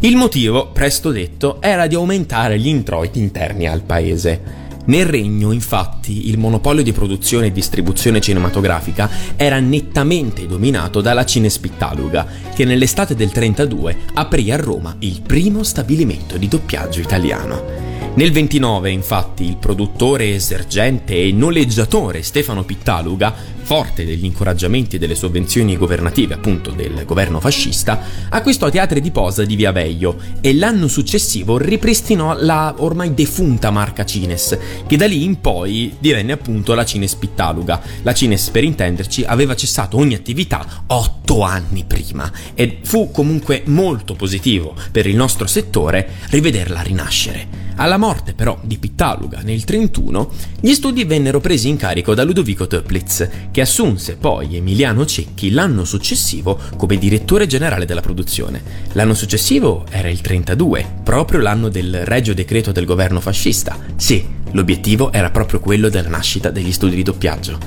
Il 0.00 0.16
motivo, 0.16 0.70
presto 0.72 1.10
detto, 1.10 1.62
era 1.62 1.86
di 1.86 1.94
aumentare 1.94 2.58
gli 2.58 2.68
introiti 2.68 3.18
interni 3.18 3.66
al 3.66 3.80
paese. 3.80 4.65
Nel 4.86 5.06
regno, 5.06 5.52
infatti, 5.52 6.28
il 6.28 6.38
monopolio 6.38 6.82
di 6.82 6.92
produzione 6.92 7.46
e 7.46 7.52
distribuzione 7.52 8.20
cinematografica 8.20 9.10
era 9.36 9.58
nettamente 9.58 10.46
dominato 10.46 11.00
dalla 11.00 11.24
Cinespittaluga, 11.24 12.26
che 12.54 12.64
nell'estate 12.64 13.14
del 13.14 13.30
32 13.30 13.96
aprì 14.14 14.50
a 14.50 14.56
Roma 14.56 14.94
il 15.00 15.22
primo 15.22 15.62
stabilimento 15.62 16.36
di 16.36 16.48
doppiaggio 16.48 17.00
italiano. 17.00 17.86
Nel 18.14 18.32
29, 18.32 18.90
infatti, 18.90 19.44
il 19.44 19.56
produttore, 19.56 20.34
esergente 20.34 21.14
e 21.14 21.32
noleggiatore 21.32 22.22
Stefano 22.22 22.64
Pittaluga, 22.64 23.34
forte 23.66 24.04
degli 24.04 24.24
incoraggiamenti 24.24 24.94
e 24.94 24.98
delle 25.00 25.16
sovvenzioni 25.16 25.76
governative 25.76 26.34
appunto 26.34 26.70
del 26.70 27.04
governo 27.04 27.40
fascista, 27.40 28.00
acquistò 28.28 28.70
teatri 28.70 29.00
di 29.00 29.10
posa 29.10 29.44
di 29.44 29.56
Via 29.56 29.72
Veio 29.72 30.16
e 30.40 30.54
l'anno 30.54 30.86
successivo 30.86 31.58
ripristinò 31.58 32.36
la 32.38 32.76
ormai 32.78 33.12
defunta 33.12 33.72
marca 33.72 34.04
Cines, 34.04 34.56
che 34.86 34.96
da 34.96 35.06
lì 35.06 35.24
in 35.24 35.40
poi 35.40 35.96
divenne 35.98 36.30
appunto 36.30 36.74
la 36.74 36.84
Cines 36.84 37.16
Pittaluga. 37.16 37.82
La 38.02 38.14
Cines, 38.14 38.50
per 38.50 38.62
intenderci, 38.62 39.24
aveva 39.24 39.56
cessato 39.56 39.96
ogni 39.96 40.14
attività 40.14 40.84
otto 40.86 41.42
anni 41.42 41.82
prima 41.84 42.30
e 42.54 42.78
fu 42.82 43.10
comunque 43.10 43.62
molto 43.66 44.14
positivo 44.14 44.76
per 44.92 45.08
il 45.08 45.16
nostro 45.16 45.48
settore 45.48 46.08
rivederla 46.30 46.82
rinascere. 46.82 47.64
Alla 47.78 47.98
morte 47.98 48.32
però 48.32 48.58
di 48.62 48.78
Pittaluga 48.78 49.40
nel 49.42 49.64
31, 49.64 50.30
gli 50.60 50.72
studi 50.72 51.04
vennero 51.04 51.40
presi 51.40 51.68
in 51.68 51.76
carico 51.76 52.14
da 52.14 52.22
Ludovico 52.22 52.66
Töplitz, 52.66 53.28
che 53.56 53.62
assunse 53.62 54.16
poi 54.16 54.54
Emiliano 54.54 55.06
Cecchi 55.06 55.50
l'anno 55.50 55.86
successivo 55.86 56.60
come 56.76 56.98
direttore 56.98 57.46
generale 57.46 57.86
della 57.86 58.02
produzione. 58.02 58.62
L'anno 58.92 59.14
successivo 59.14 59.86
era 59.88 60.10
il 60.10 60.20
32, 60.20 60.86
proprio 61.02 61.40
l'anno 61.40 61.70
del 61.70 62.04
regio 62.04 62.34
decreto 62.34 62.70
del 62.70 62.84
governo 62.84 63.18
fascista. 63.18 63.78
Sì, 63.96 64.22
l'obiettivo 64.50 65.10
era 65.10 65.30
proprio 65.30 65.60
quello 65.60 65.88
della 65.88 66.10
nascita 66.10 66.50
degli 66.50 66.70
studi 66.70 66.96
di 66.96 67.02
doppiaggio. 67.02 67.58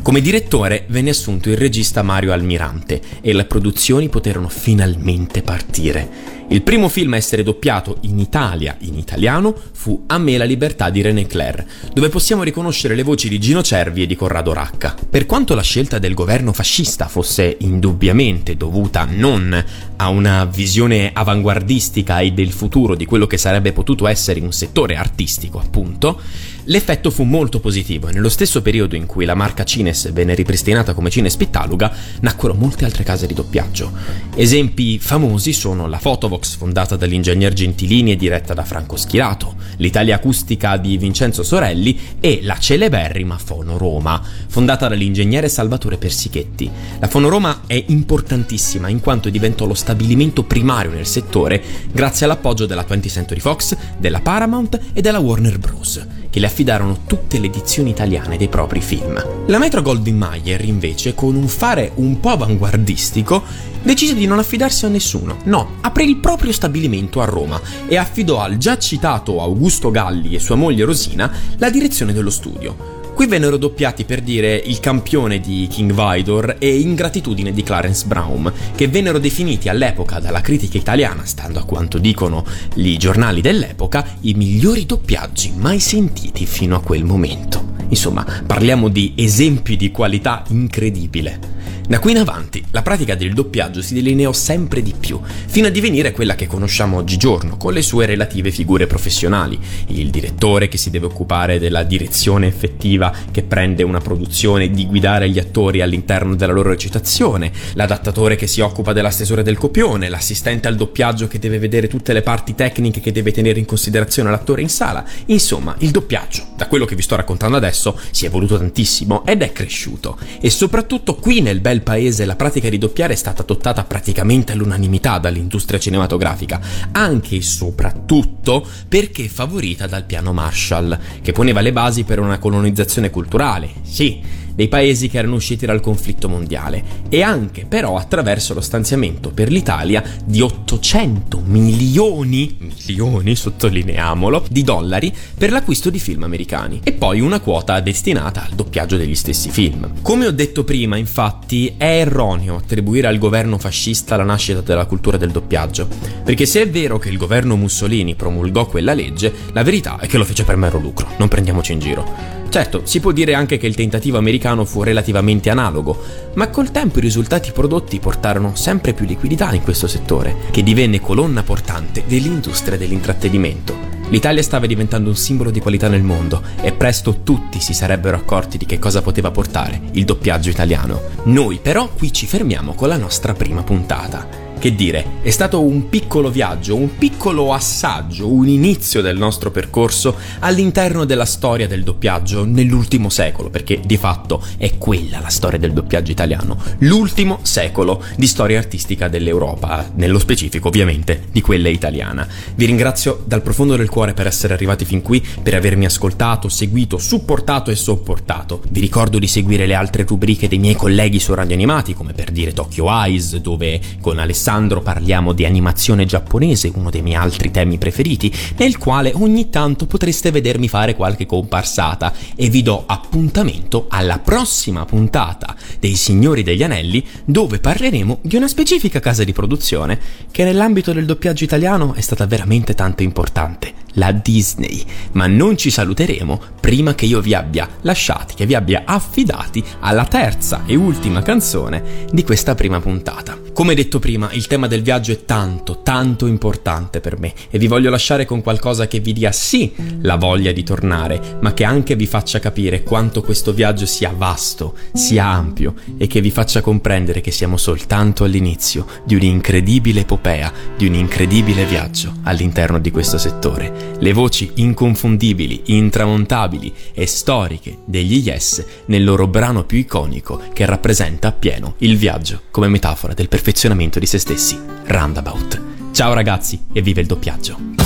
Come 0.00 0.22
direttore 0.22 0.86
venne 0.88 1.10
assunto 1.10 1.50
il 1.50 1.58
regista 1.58 2.02
Mario 2.02 2.32
Almirante 2.32 3.02
e 3.20 3.34
le 3.34 3.44
produzioni 3.44 4.08
poterono 4.08 4.48
finalmente 4.48 5.42
partire. 5.42 6.34
Il 6.48 6.62
primo 6.62 6.88
film 6.88 7.14
a 7.14 7.16
essere 7.16 7.42
doppiato 7.42 7.96
in 8.02 8.18
Italia 8.18 8.76
in 8.80 8.96
italiano 8.96 9.54
fu 9.72 10.04
A 10.06 10.18
me 10.18 10.36
la 10.36 10.44
libertà 10.44 10.90
di 10.90 11.00
René 11.00 11.26
Clair, 11.26 11.64
dove 11.92 12.10
possiamo 12.10 12.42
riconoscere 12.42 12.94
le 12.94 13.02
voci 13.02 13.28
di 13.28 13.40
Gino 13.40 13.62
Cervi 13.62 14.02
e 14.02 14.06
di 14.06 14.14
Corrado 14.14 14.52
Racca. 14.52 14.94
Per 15.08 15.26
quanto 15.26 15.54
la 15.54 15.62
scelta 15.62 15.98
del 15.98 16.14
governo 16.14 16.52
fascista 16.52 17.08
fosse 17.08 17.56
indubbiamente 17.60 18.56
dovuta 18.56 19.06
non 19.10 19.64
a 19.96 20.08
una 20.08 20.44
visione 20.44 21.10
avanguardistica 21.12 22.20
e 22.20 22.32
del 22.32 22.52
futuro 22.52 22.94
di 22.94 23.06
quello 23.06 23.26
che 23.26 23.38
sarebbe 23.38 23.72
potuto 23.72 24.06
essere 24.06 24.40
un 24.40 24.52
settore 24.52 24.96
artistico, 24.96 25.58
appunto, 25.58 26.20
L'effetto 26.68 27.10
fu 27.10 27.24
molto 27.24 27.60
positivo 27.60 28.08
e 28.08 28.12
nello 28.12 28.30
stesso 28.30 28.62
periodo 28.62 28.96
in 28.96 29.04
cui 29.04 29.26
la 29.26 29.34
marca 29.34 29.64
Cines 29.64 30.10
venne 30.12 30.34
ripristinata 30.34 30.94
come 30.94 31.10
Cines 31.10 31.36
Pittaluga, 31.36 31.94
nacquero 32.20 32.54
molte 32.54 32.86
altre 32.86 33.04
case 33.04 33.26
di 33.26 33.34
doppiaggio. 33.34 33.92
Esempi 34.34 34.98
famosi 34.98 35.52
sono 35.52 35.86
la 35.86 35.98
Photovox 36.34 36.56
fondata 36.56 36.96
dall'ingegner 36.96 37.52
Gentilini 37.52 38.12
e 38.12 38.16
diretta 38.16 38.54
da 38.54 38.64
Franco 38.64 38.96
Schirato, 38.96 39.54
l'Italia 39.76 40.16
Acustica 40.16 40.76
di 40.76 40.96
Vincenzo 40.96 41.42
Sorelli 41.42 41.98
e 42.20 42.40
la 42.42 42.58
celeberrima 42.58 43.38
Fono 43.38 43.78
Roma, 43.78 44.20
fondata 44.48 44.88
dall'ingegnere 44.88 45.48
Salvatore 45.48 45.96
Persichetti. 45.96 46.70
La 46.98 47.08
Fono 47.08 47.28
Roma 47.28 47.62
è 47.66 47.82
importantissima 47.88 48.88
in 48.88 49.00
quanto 49.00 49.30
diventò 49.30 49.66
lo 49.66 49.74
stabilimento 49.74 50.44
primario 50.44 50.90
nel 50.90 51.06
settore 51.06 51.62
grazie 51.92 52.26
all'appoggio 52.26 52.66
della 52.66 52.84
20th 52.88 53.08
Century 53.08 53.40
Fox, 53.40 53.76
della 53.98 54.20
Paramount 54.20 54.78
e 54.92 55.00
della 55.00 55.18
Warner 55.18 55.58
Bros 55.58 56.23
che 56.34 56.40
le 56.40 56.46
affidarono 56.46 57.02
tutte 57.06 57.38
le 57.38 57.46
edizioni 57.46 57.90
italiane 57.90 58.36
dei 58.36 58.48
propri 58.48 58.80
film. 58.80 59.24
La 59.46 59.58
Metro 59.58 59.82
Goldwyn 59.82 60.16
Mayer, 60.16 60.64
invece, 60.64 61.14
con 61.14 61.36
un 61.36 61.46
fare 61.46 61.92
un 61.94 62.18
po' 62.18 62.30
avanguardistico, 62.30 63.40
decise 63.80 64.16
di 64.16 64.26
non 64.26 64.40
affidarsi 64.40 64.84
a 64.84 64.88
nessuno. 64.88 65.36
No, 65.44 65.76
aprì 65.82 66.08
il 66.08 66.16
proprio 66.16 66.50
stabilimento 66.50 67.20
a 67.20 67.24
Roma 67.24 67.60
e 67.86 67.96
affidò 67.96 68.40
al 68.40 68.56
già 68.56 68.76
citato 68.78 69.40
Augusto 69.40 69.92
Galli 69.92 70.34
e 70.34 70.40
sua 70.40 70.56
moglie 70.56 70.84
Rosina 70.84 71.30
la 71.58 71.70
direzione 71.70 72.12
dello 72.12 72.30
studio. 72.30 72.93
Qui 73.14 73.28
vennero 73.28 73.56
doppiati 73.56 74.04
per 74.04 74.22
dire 74.22 74.56
il 74.56 74.80
campione 74.80 75.38
di 75.38 75.68
King 75.70 75.94
Vidor 75.94 76.56
e 76.58 76.80
Ingratitudine 76.80 77.52
di 77.52 77.62
Clarence 77.62 78.06
Brown, 78.06 78.52
che 78.74 78.88
vennero 78.88 79.18
definiti 79.18 79.68
all'epoca 79.68 80.18
dalla 80.18 80.40
critica 80.40 80.78
italiana, 80.78 81.24
stando 81.24 81.60
a 81.60 81.64
quanto 81.64 81.98
dicono 81.98 82.44
i 82.74 82.96
giornali 82.96 83.40
dell'epoca, 83.40 84.04
i 84.22 84.34
migliori 84.34 84.84
doppiaggi 84.84 85.52
mai 85.56 85.78
sentiti 85.78 86.44
fino 86.44 86.74
a 86.74 86.82
quel 86.82 87.04
momento. 87.04 87.74
Insomma, 87.88 88.26
parliamo 88.44 88.88
di 88.88 89.12
esempi 89.14 89.76
di 89.76 89.92
qualità 89.92 90.42
incredibile. 90.48 91.53
Da 91.86 91.98
qui 91.98 92.12
in 92.12 92.16
avanti 92.16 92.64
la 92.70 92.80
pratica 92.80 93.14
del 93.14 93.34
doppiaggio 93.34 93.82
si 93.82 93.92
delineò 93.92 94.32
sempre 94.32 94.80
di 94.80 94.94
più, 94.98 95.20
fino 95.22 95.66
a 95.66 95.70
divenire 95.70 96.12
quella 96.12 96.34
che 96.34 96.46
conosciamo 96.46 96.96
oggigiorno, 96.96 97.58
con 97.58 97.74
le 97.74 97.82
sue 97.82 98.06
relative 98.06 98.50
figure 98.50 98.86
professionali. 98.86 99.60
Il 99.88 100.08
direttore 100.08 100.68
che 100.68 100.78
si 100.78 100.88
deve 100.88 101.04
occupare 101.06 101.58
della 101.58 101.82
direzione 101.82 102.46
effettiva 102.46 103.12
che 103.30 103.42
prende 103.42 103.82
una 103.82 104.00
produzione 104.00 104.70
di 104.70 104.86
guidare 104.86 105.28
gli 105.28 105.38
attori 105.38 105.82
all'interno 105.82 106.34
della 106.34 106.54
loro 106.54 106.70
recitazione, 106.70 107.52
l'adattatore 107.74 108.36
che 108.36 108.46
si 108.46 108.62
occupa 108.62 108.94
della 108.94 109.10
stesura 109.10 109.42
del 109.42 109.58
copione, 109.58 110.08
l'assistente 110.08 110.68
al 110.68 110.76
doppiaggio 110.76 111.28
che 111.28 111.38
deve 111.38 111.58
vedere 111.58 111.86
tutte 111.86 112.14
le 112.14 112.22
parti 112.22 112.54
tecniche 112.54 113.00
che 113.00 113.12
deve 113.12 113.30
tenere 113.30 113.58
in 113.58 113.66
considerazione 113.66 114.30
l'attore 114.30 114.62
in 114.62 114.70
sala. 114.70 115.04
Insomma, 115.26 115.76
il 115.80 115.90
doppiaggio, 115.90 116.46
da 116.56 116.66
quello 116.66 116.86
che 116.86 116.96
vi 116.96 117.02
sto 117.02 117.16
raccontando 117.16 117.58
adesso, 117.58 118.00
si 118.10 118.24
è 118.24 118.28
evoluto 118.28 118.56
tantissimo 118.56 119.26
ed 119.26 119.42
è 119.42 119.52
cresciuto. 119.52 120.16
E 120.40 120.48
soprattutto 120.48 121.16
qui 121.16 121.42
nel 121.42 121.60
bel 121.60 121.72
paese 121.82 122.24
la 122.24 122.36
pratica 122.36 122.68
di 122.68 122.78
doppiare 122.78 123.14
è 123.14 123.16
stata 123.16 123.42
adottata 123.42 123.84
praticamente 123.84 124.52
all'unanimità 124.52 125.18
dall'industria 125.18 125.78
cinematografica, 125.78 126.60
anche 126.92 127.36
e 127.36 127.42
soprattutto 127.42 128.66
perché 128.88 129.28
favorita 129.28 129.86
dal 129.86 130.04
piano 130.04 130.32
Marshall, 130.32 130.98
che 131.22 131.32
poneva 131.32 131.60
le 131.60 131.72
basi 131.72 132.04
per 132.04 132.20
una 132.20 132.38
colonizzazione 132.38 133.10
culturale. 133.10 133.70
Sì, 133.82 134.20
dei 134.54 134.68
paesi 134.68 135.08
che 135.08 135.18
erano 135.18 135.36
usciti 135.36 135.66
dal 135.66 135.80
conflitto 135.80 136.28
mondiale 136.28 136.82
e 137.08 137.22
anche 137.22 137.66
però 137.66 137.96
attraverso 137.96 138.54
lo 138.54 138.60
stanziamento 138.60 139.30
per 139.30 139.50
l'Italia 139.50 140.02
di 140.24 140.40
800 140.40 141.42
milioni, 141.44 142.56
milioni 142.86 143.34
sottolineiamolo, 143.34 144.46
di 144.50 144.62
dollari 144.62 145.12
per 145.36 145.50
l'acquisto 145.50 145.90
di 145.90 145.98
film 145.98 146.22
americani 146.22 146.80
e 146.82 146.92
poi 146.92 147.20
una 147.20 147.40
quota 147.40 147.80
destinata 147.80 148.44
al 148.44 148.54
doppiaggio 148.54 148.96
degli 148.96 149.14
stessi 149.14 149.50
film. 149.50 150.02
Come 150.02 150.26
ho 150.26 150.30
detto 150.32 150.64
prima, 150.64 150.96
infatti, 150.96 151.74
è 151.76 152.00
erroneo 152.00 152.56
attribuire 152.56 153.06
al 153.06 153.18
governo 153.18 153.58
fascista 153.58 154.16
la 154.16 154.24
nascita 154.24 154.60
della 154.60 154.86
cultura 154.86 155.16
del 155.16 155.30
doppiaggio, 155.30 155.88
perché 156.24 156.46
se 156.46 156.62
è 156.62 156.68
vero 156.68 156.98
che 156.98 157.08
il 157.08 157.16
governo 157.16 157.56
Mussolini 157.56 158.14
promulgò 158.14 158.66
quella 158.66 158.94
legge, 158.94 159.32
la 159.52 159.62
verità 159.62 159.98
è 159.98 160.06
che 160.06 160.18
lo 160.18 160.24
fece 160.24 160.44
per 160.44 160.56
mero 160.56 160.78
lucro, 160.78 161.08
non 161.18 161.28
prendiamoci 161.28 161.72
in 161.72 161.78
giro. 161.78 162.43
Certo, 162.54 162.82
si 162.84 163.00
può 163.00 163.10
dire 163.10 163.34
anche 163.34 163.58
che 163.58 163.66
il 163.66 163.74
tentativo 163.74 164.16
americano 164.16 164.64
fu 164.64 164.84
relativamente 164.84 165.50
analogo, 165.50 166.00
ma 166.34 166.50
col 166.50 166.70
tempo 166.70 166.98
i 166.98 167.02
risultati 167.02 167.50
prodotti 167.50 167.98
portarono 167.98 168.54
sempre 168.54 168.92
più 168.92 169.06
liquidità 169.06 169.52
in 169.52 169.62
questo 169.64 169.88
settore, 169.88 170.36
che 170.52 170.62
divenne 170.62 171.00
colonna 171.00 171.42
portante 171.42 172.04
dell'industria 172.06 172.78
dell'intrattenimento. 172.78 173.76
L'Italia 174.10 174.44
stava 174.44 174.66
diventando 174.66 175.08
un 175.08 175.16
simbolo 175.16 175.50
di 175.50 175.58
qualità 175.58 175.88
nel 175.88 176.04
mondo 176.04 176.42
e 176.60 176.70
presto 176.70 177.22
tutti 177.24 177.58
si 177.58 177.74
sarebbero 177.74 178.16
accorti 178.16 178.56
di 178.56 178.66
che 178.66 178.78
cosa 178.78 179.02
poteva 179.02 179.32
portare 179.32 179.80
il 179.94 180.04
doppiaggio 180.04 180.50
italiano. 180.50 181.00
Noi 181.24 181.58
però 181.60 181.88
qui 181.88 182.12
ci 182.12 182.26
fermiamo 182.26 182.74
con 182.74 182.86
la 182.86 182.96
nostra 182.96 183.34
prima 183.34 183.64
puntata. 183.64 184.43
Che 184.58 184.74
dire, 184.74 185.04
è 185.20 185.28
stato 185.28 185.60
un 185.60 185.90
piccolo 185.90 186.30
viaggio, 186.30 186.74
un 186.74 186.96
piccolo 186.96 187.52
assaggio, 187.52 188.32
un 188.32 188.48
inizio 188.48 189.02
del 189.02 189.18
nostro 189.18 189.50
percorso 189.50 190.16
all'interno 190.38 191.04
della 191.04 191.26
storia 191.26 191.68
del 191.68 191.82
doppiaggio 191.82 192.46
nell'ultimo 192.46 193.10
secolo, 193.10 193.50
perché 193.50 193.80
di 193.84 193.98
fatto 193.98 194.42
è 194.56 194.78
quella 194.78 195.20
la 195.20 195.28
storia 195.28 195.58
del 195.58 195.74
doppiaggio 195.74 196.12
italiano, 196.12 196.56
l'ultimo 196.78 197.40
secolo 197.42 198.02
di 198.16 198.26
storia 198.26 198.56
artistica 198.56 199.08
dell'Europa, 199.08 199.90
nello 199.96 200.18
specifico 200.18 200.68
ovviamente 200.68 201.24
di 201.30 201.42
quella 201.42 201.68
italiana. 201.68 202.26
Vi 202.54 202.64
ringrazio 202.64 203.22
dal 203.26 203.42
profondo 203.42 203.76
del 203.76 203.90
cuore 203.90 204.14
per 204.14 204.26
essere 204.26 204.54
arrivati 204.54 204.86
fin 204.86 205.02
qui, 205.02 205.22
per 205.42 205.52
avermi 205.52 205.84
ascoltato, 205.84 206.48
seguito, 206.48 206.96
supportato 206.96 207.70
e 207.70 207.76
sopportato. 207.76 208.62
Vi 208.70 208.80
ricordo 208.80 209.18
di 209.18 209.26
seguire 209.26 209.66
le 209.66 209.74
altre 209.74 210.06
rubriche 210.08 210.48
dei 210.48 210.58
miei 210.58 210.74
colleghi 210.74 211.20
su 211.20 211.34
Radio 211.34 211.54
Animati, 211.54 211.92
come 211.92 212.14
per 212.14 212.30
dire 212.30 212.54
Tokyo 212.54 212.88
Eyes, 212.88 213.36
dove 213.36 213.78
con 214.00 214.18
Alessandro 214.18 214.43
Alessandro 214.44 214.82
parliamo 214.82 215.32
di 215.32 215.46
animazione 215.46 216.04
giapponese, 216.04 216.70
uno 216.74 216.90
dei 216.90 217.00
miei 217.00 217.16
altri 217.16 217.50
temi 217.50 217.78
preferiti, 217.78 218.30
nel 218.58 218.76
quale 218.76 219.10
ogni 219.14 219.48
tanto 219.48 219.86
potreste 219.86 220.30
vedermi 220.30 220.68
fare 220.68 220.94
qualche 220.94 221.24
comparsata 221.24 222.12
e 222.36 222.50
vi 222.50 222.62
do 222.62 222.84
appuntamento 222.86 223.86
alla 223.88 224.18
prossima 224.18 224.84
puntata 224.84 225.56
dei 225.80 225.94
Signori 225.94 226.42
degli 226.42 226.62
Anelli 226.62 227.02
dove 227.24 227.58
parleremo 227.58 228.18
di 228.20 228.36
una 228.36 228.46
specifica 228.46 229.00
casa 229.00 229.24
di 229.24 229.32
produzione 229.32 229.98
che 230.30 230.44
nell'ambito 230.44 230.92
del 230.92 231.06
doppiaggio 231.06 231.44
italiano 231.44 231.94
è 231.94 232.02
stata 232.02 232.26
veramente 232.26 232.74
tanto 232.74 233.02
importante, 233.02 233.72
la 233.94 234.12
Disney. 234.12 234.84
Ma 235.12 235.26
non 235.26 235.56
ci 235.56 235.70
saluteremo 235.70 236.40
prima 236.60 236.94
che 236.94 237.06
io 237.06 237.20
vi 237.20 237.32
abbia 237.32 237.68
lasciati, 237.80 238.34
che 238.34 238.44
vi 238.44 238.54
abbia 238.54 238.82
affidati 238.84 239.64
alla 239.80 240.04
terza 240.04 240.64
e 240.66 240.74
ultima 240.74 241.22
canzone 241.22 242.06
di 242.12 242.22
questa 242.24 242.54
prima 242.54 242.80
puntata. 242.80 243.38
Come 243.52 243.74
detto 243.74 243.98
prima, 244.00 244.30
il 244.34 244.46
tema 244.48 244.66
del 244.66 244.82
viaggio 244.82 245.12
è 245.12 245.24
tanto, 245.24 245.80
tanto 245.82 246.26
importante 246.26 247.00
per 247.00 247.18
me 247.18 247.32
e 247.50 247.58
vi 247.58 247.68
voglio 247.68 247.90
lasciare 247.90 248.24
con 248.24 248.42
qualcosa 248.42 248.88
che 248.88 248.98
vi 248.98 249.12
dia 249.12 249.30
sì 249.32 249.72
la 250.00 250.16
voglia 250.16 250.52
di 250.52 250.64
tornare, 250.64 251.38
ma 251.40 251.54
che 251.54 251.64
anche 251.64 251.94
vi 251.94 252.06
faccia 252.06 252.40
capire 252.40 252.82
quanto 252.82 253.22
questo 253.22 253.52
viaggio 253.52 253.86
sia 253.86 254.12
vasto, 254.16 254.74
sia 254.92 255.24
ampio 255.26 255.74
e 255.96 256.06
che 256.06 256.20
vi 256.20 256.30
faccia 256.30 256.60
comprendere 256.60 257.20
che 257.20 257.30
siamo 257.30 257.56
soltanto 257.56 258.24
all'inizio 258.24 258.86
di 259.04 259.14
un'incredibile 259.14 260.00
epopea, 260.00 260.52
di 260.76 260.86
un 260.86 260.94
incredibile 260.94 261.64
viaggio 261.64 262.14
all'interno 262.24 262.80
di 262.80 262.90
questo 262.90 263.18
settore. 263.18 263.94
Le 263.98 264.12
voci 264.12 264.50
inconfondibili, 264.54 265.62
intramontabili 265.66 266.72
e 266.92 267.06
storiche 267.06 267.78
degli 267.84 268.22
Yes 268.24 268.64
nel 268.86 269.04
loro 269.04 269.28
brano 269.28 269.64
più 269.64 269.78
iconico 269.78 270.40
che 270.52 270.66
rappresenta 270.66 271.28
appieno 271.28 271.74
il 271.78 271.96
viaggio 271.96 272.42
come 272.50 272.68
metafora 272.68 273.14
del 273.14 273.28
perfezionamento 273.28 273.98
di 273.98 274.06
se 274.06 274.18
stessi. 274.24 274.58
Roundabout. 274.86 275.92
Ciao 275.92 276.14
ragazzi 276.14 276.58
e 276.72 276.80
vive 276.80 277.02
il 277.02 277.06
doppiaggio. 277.06 277.83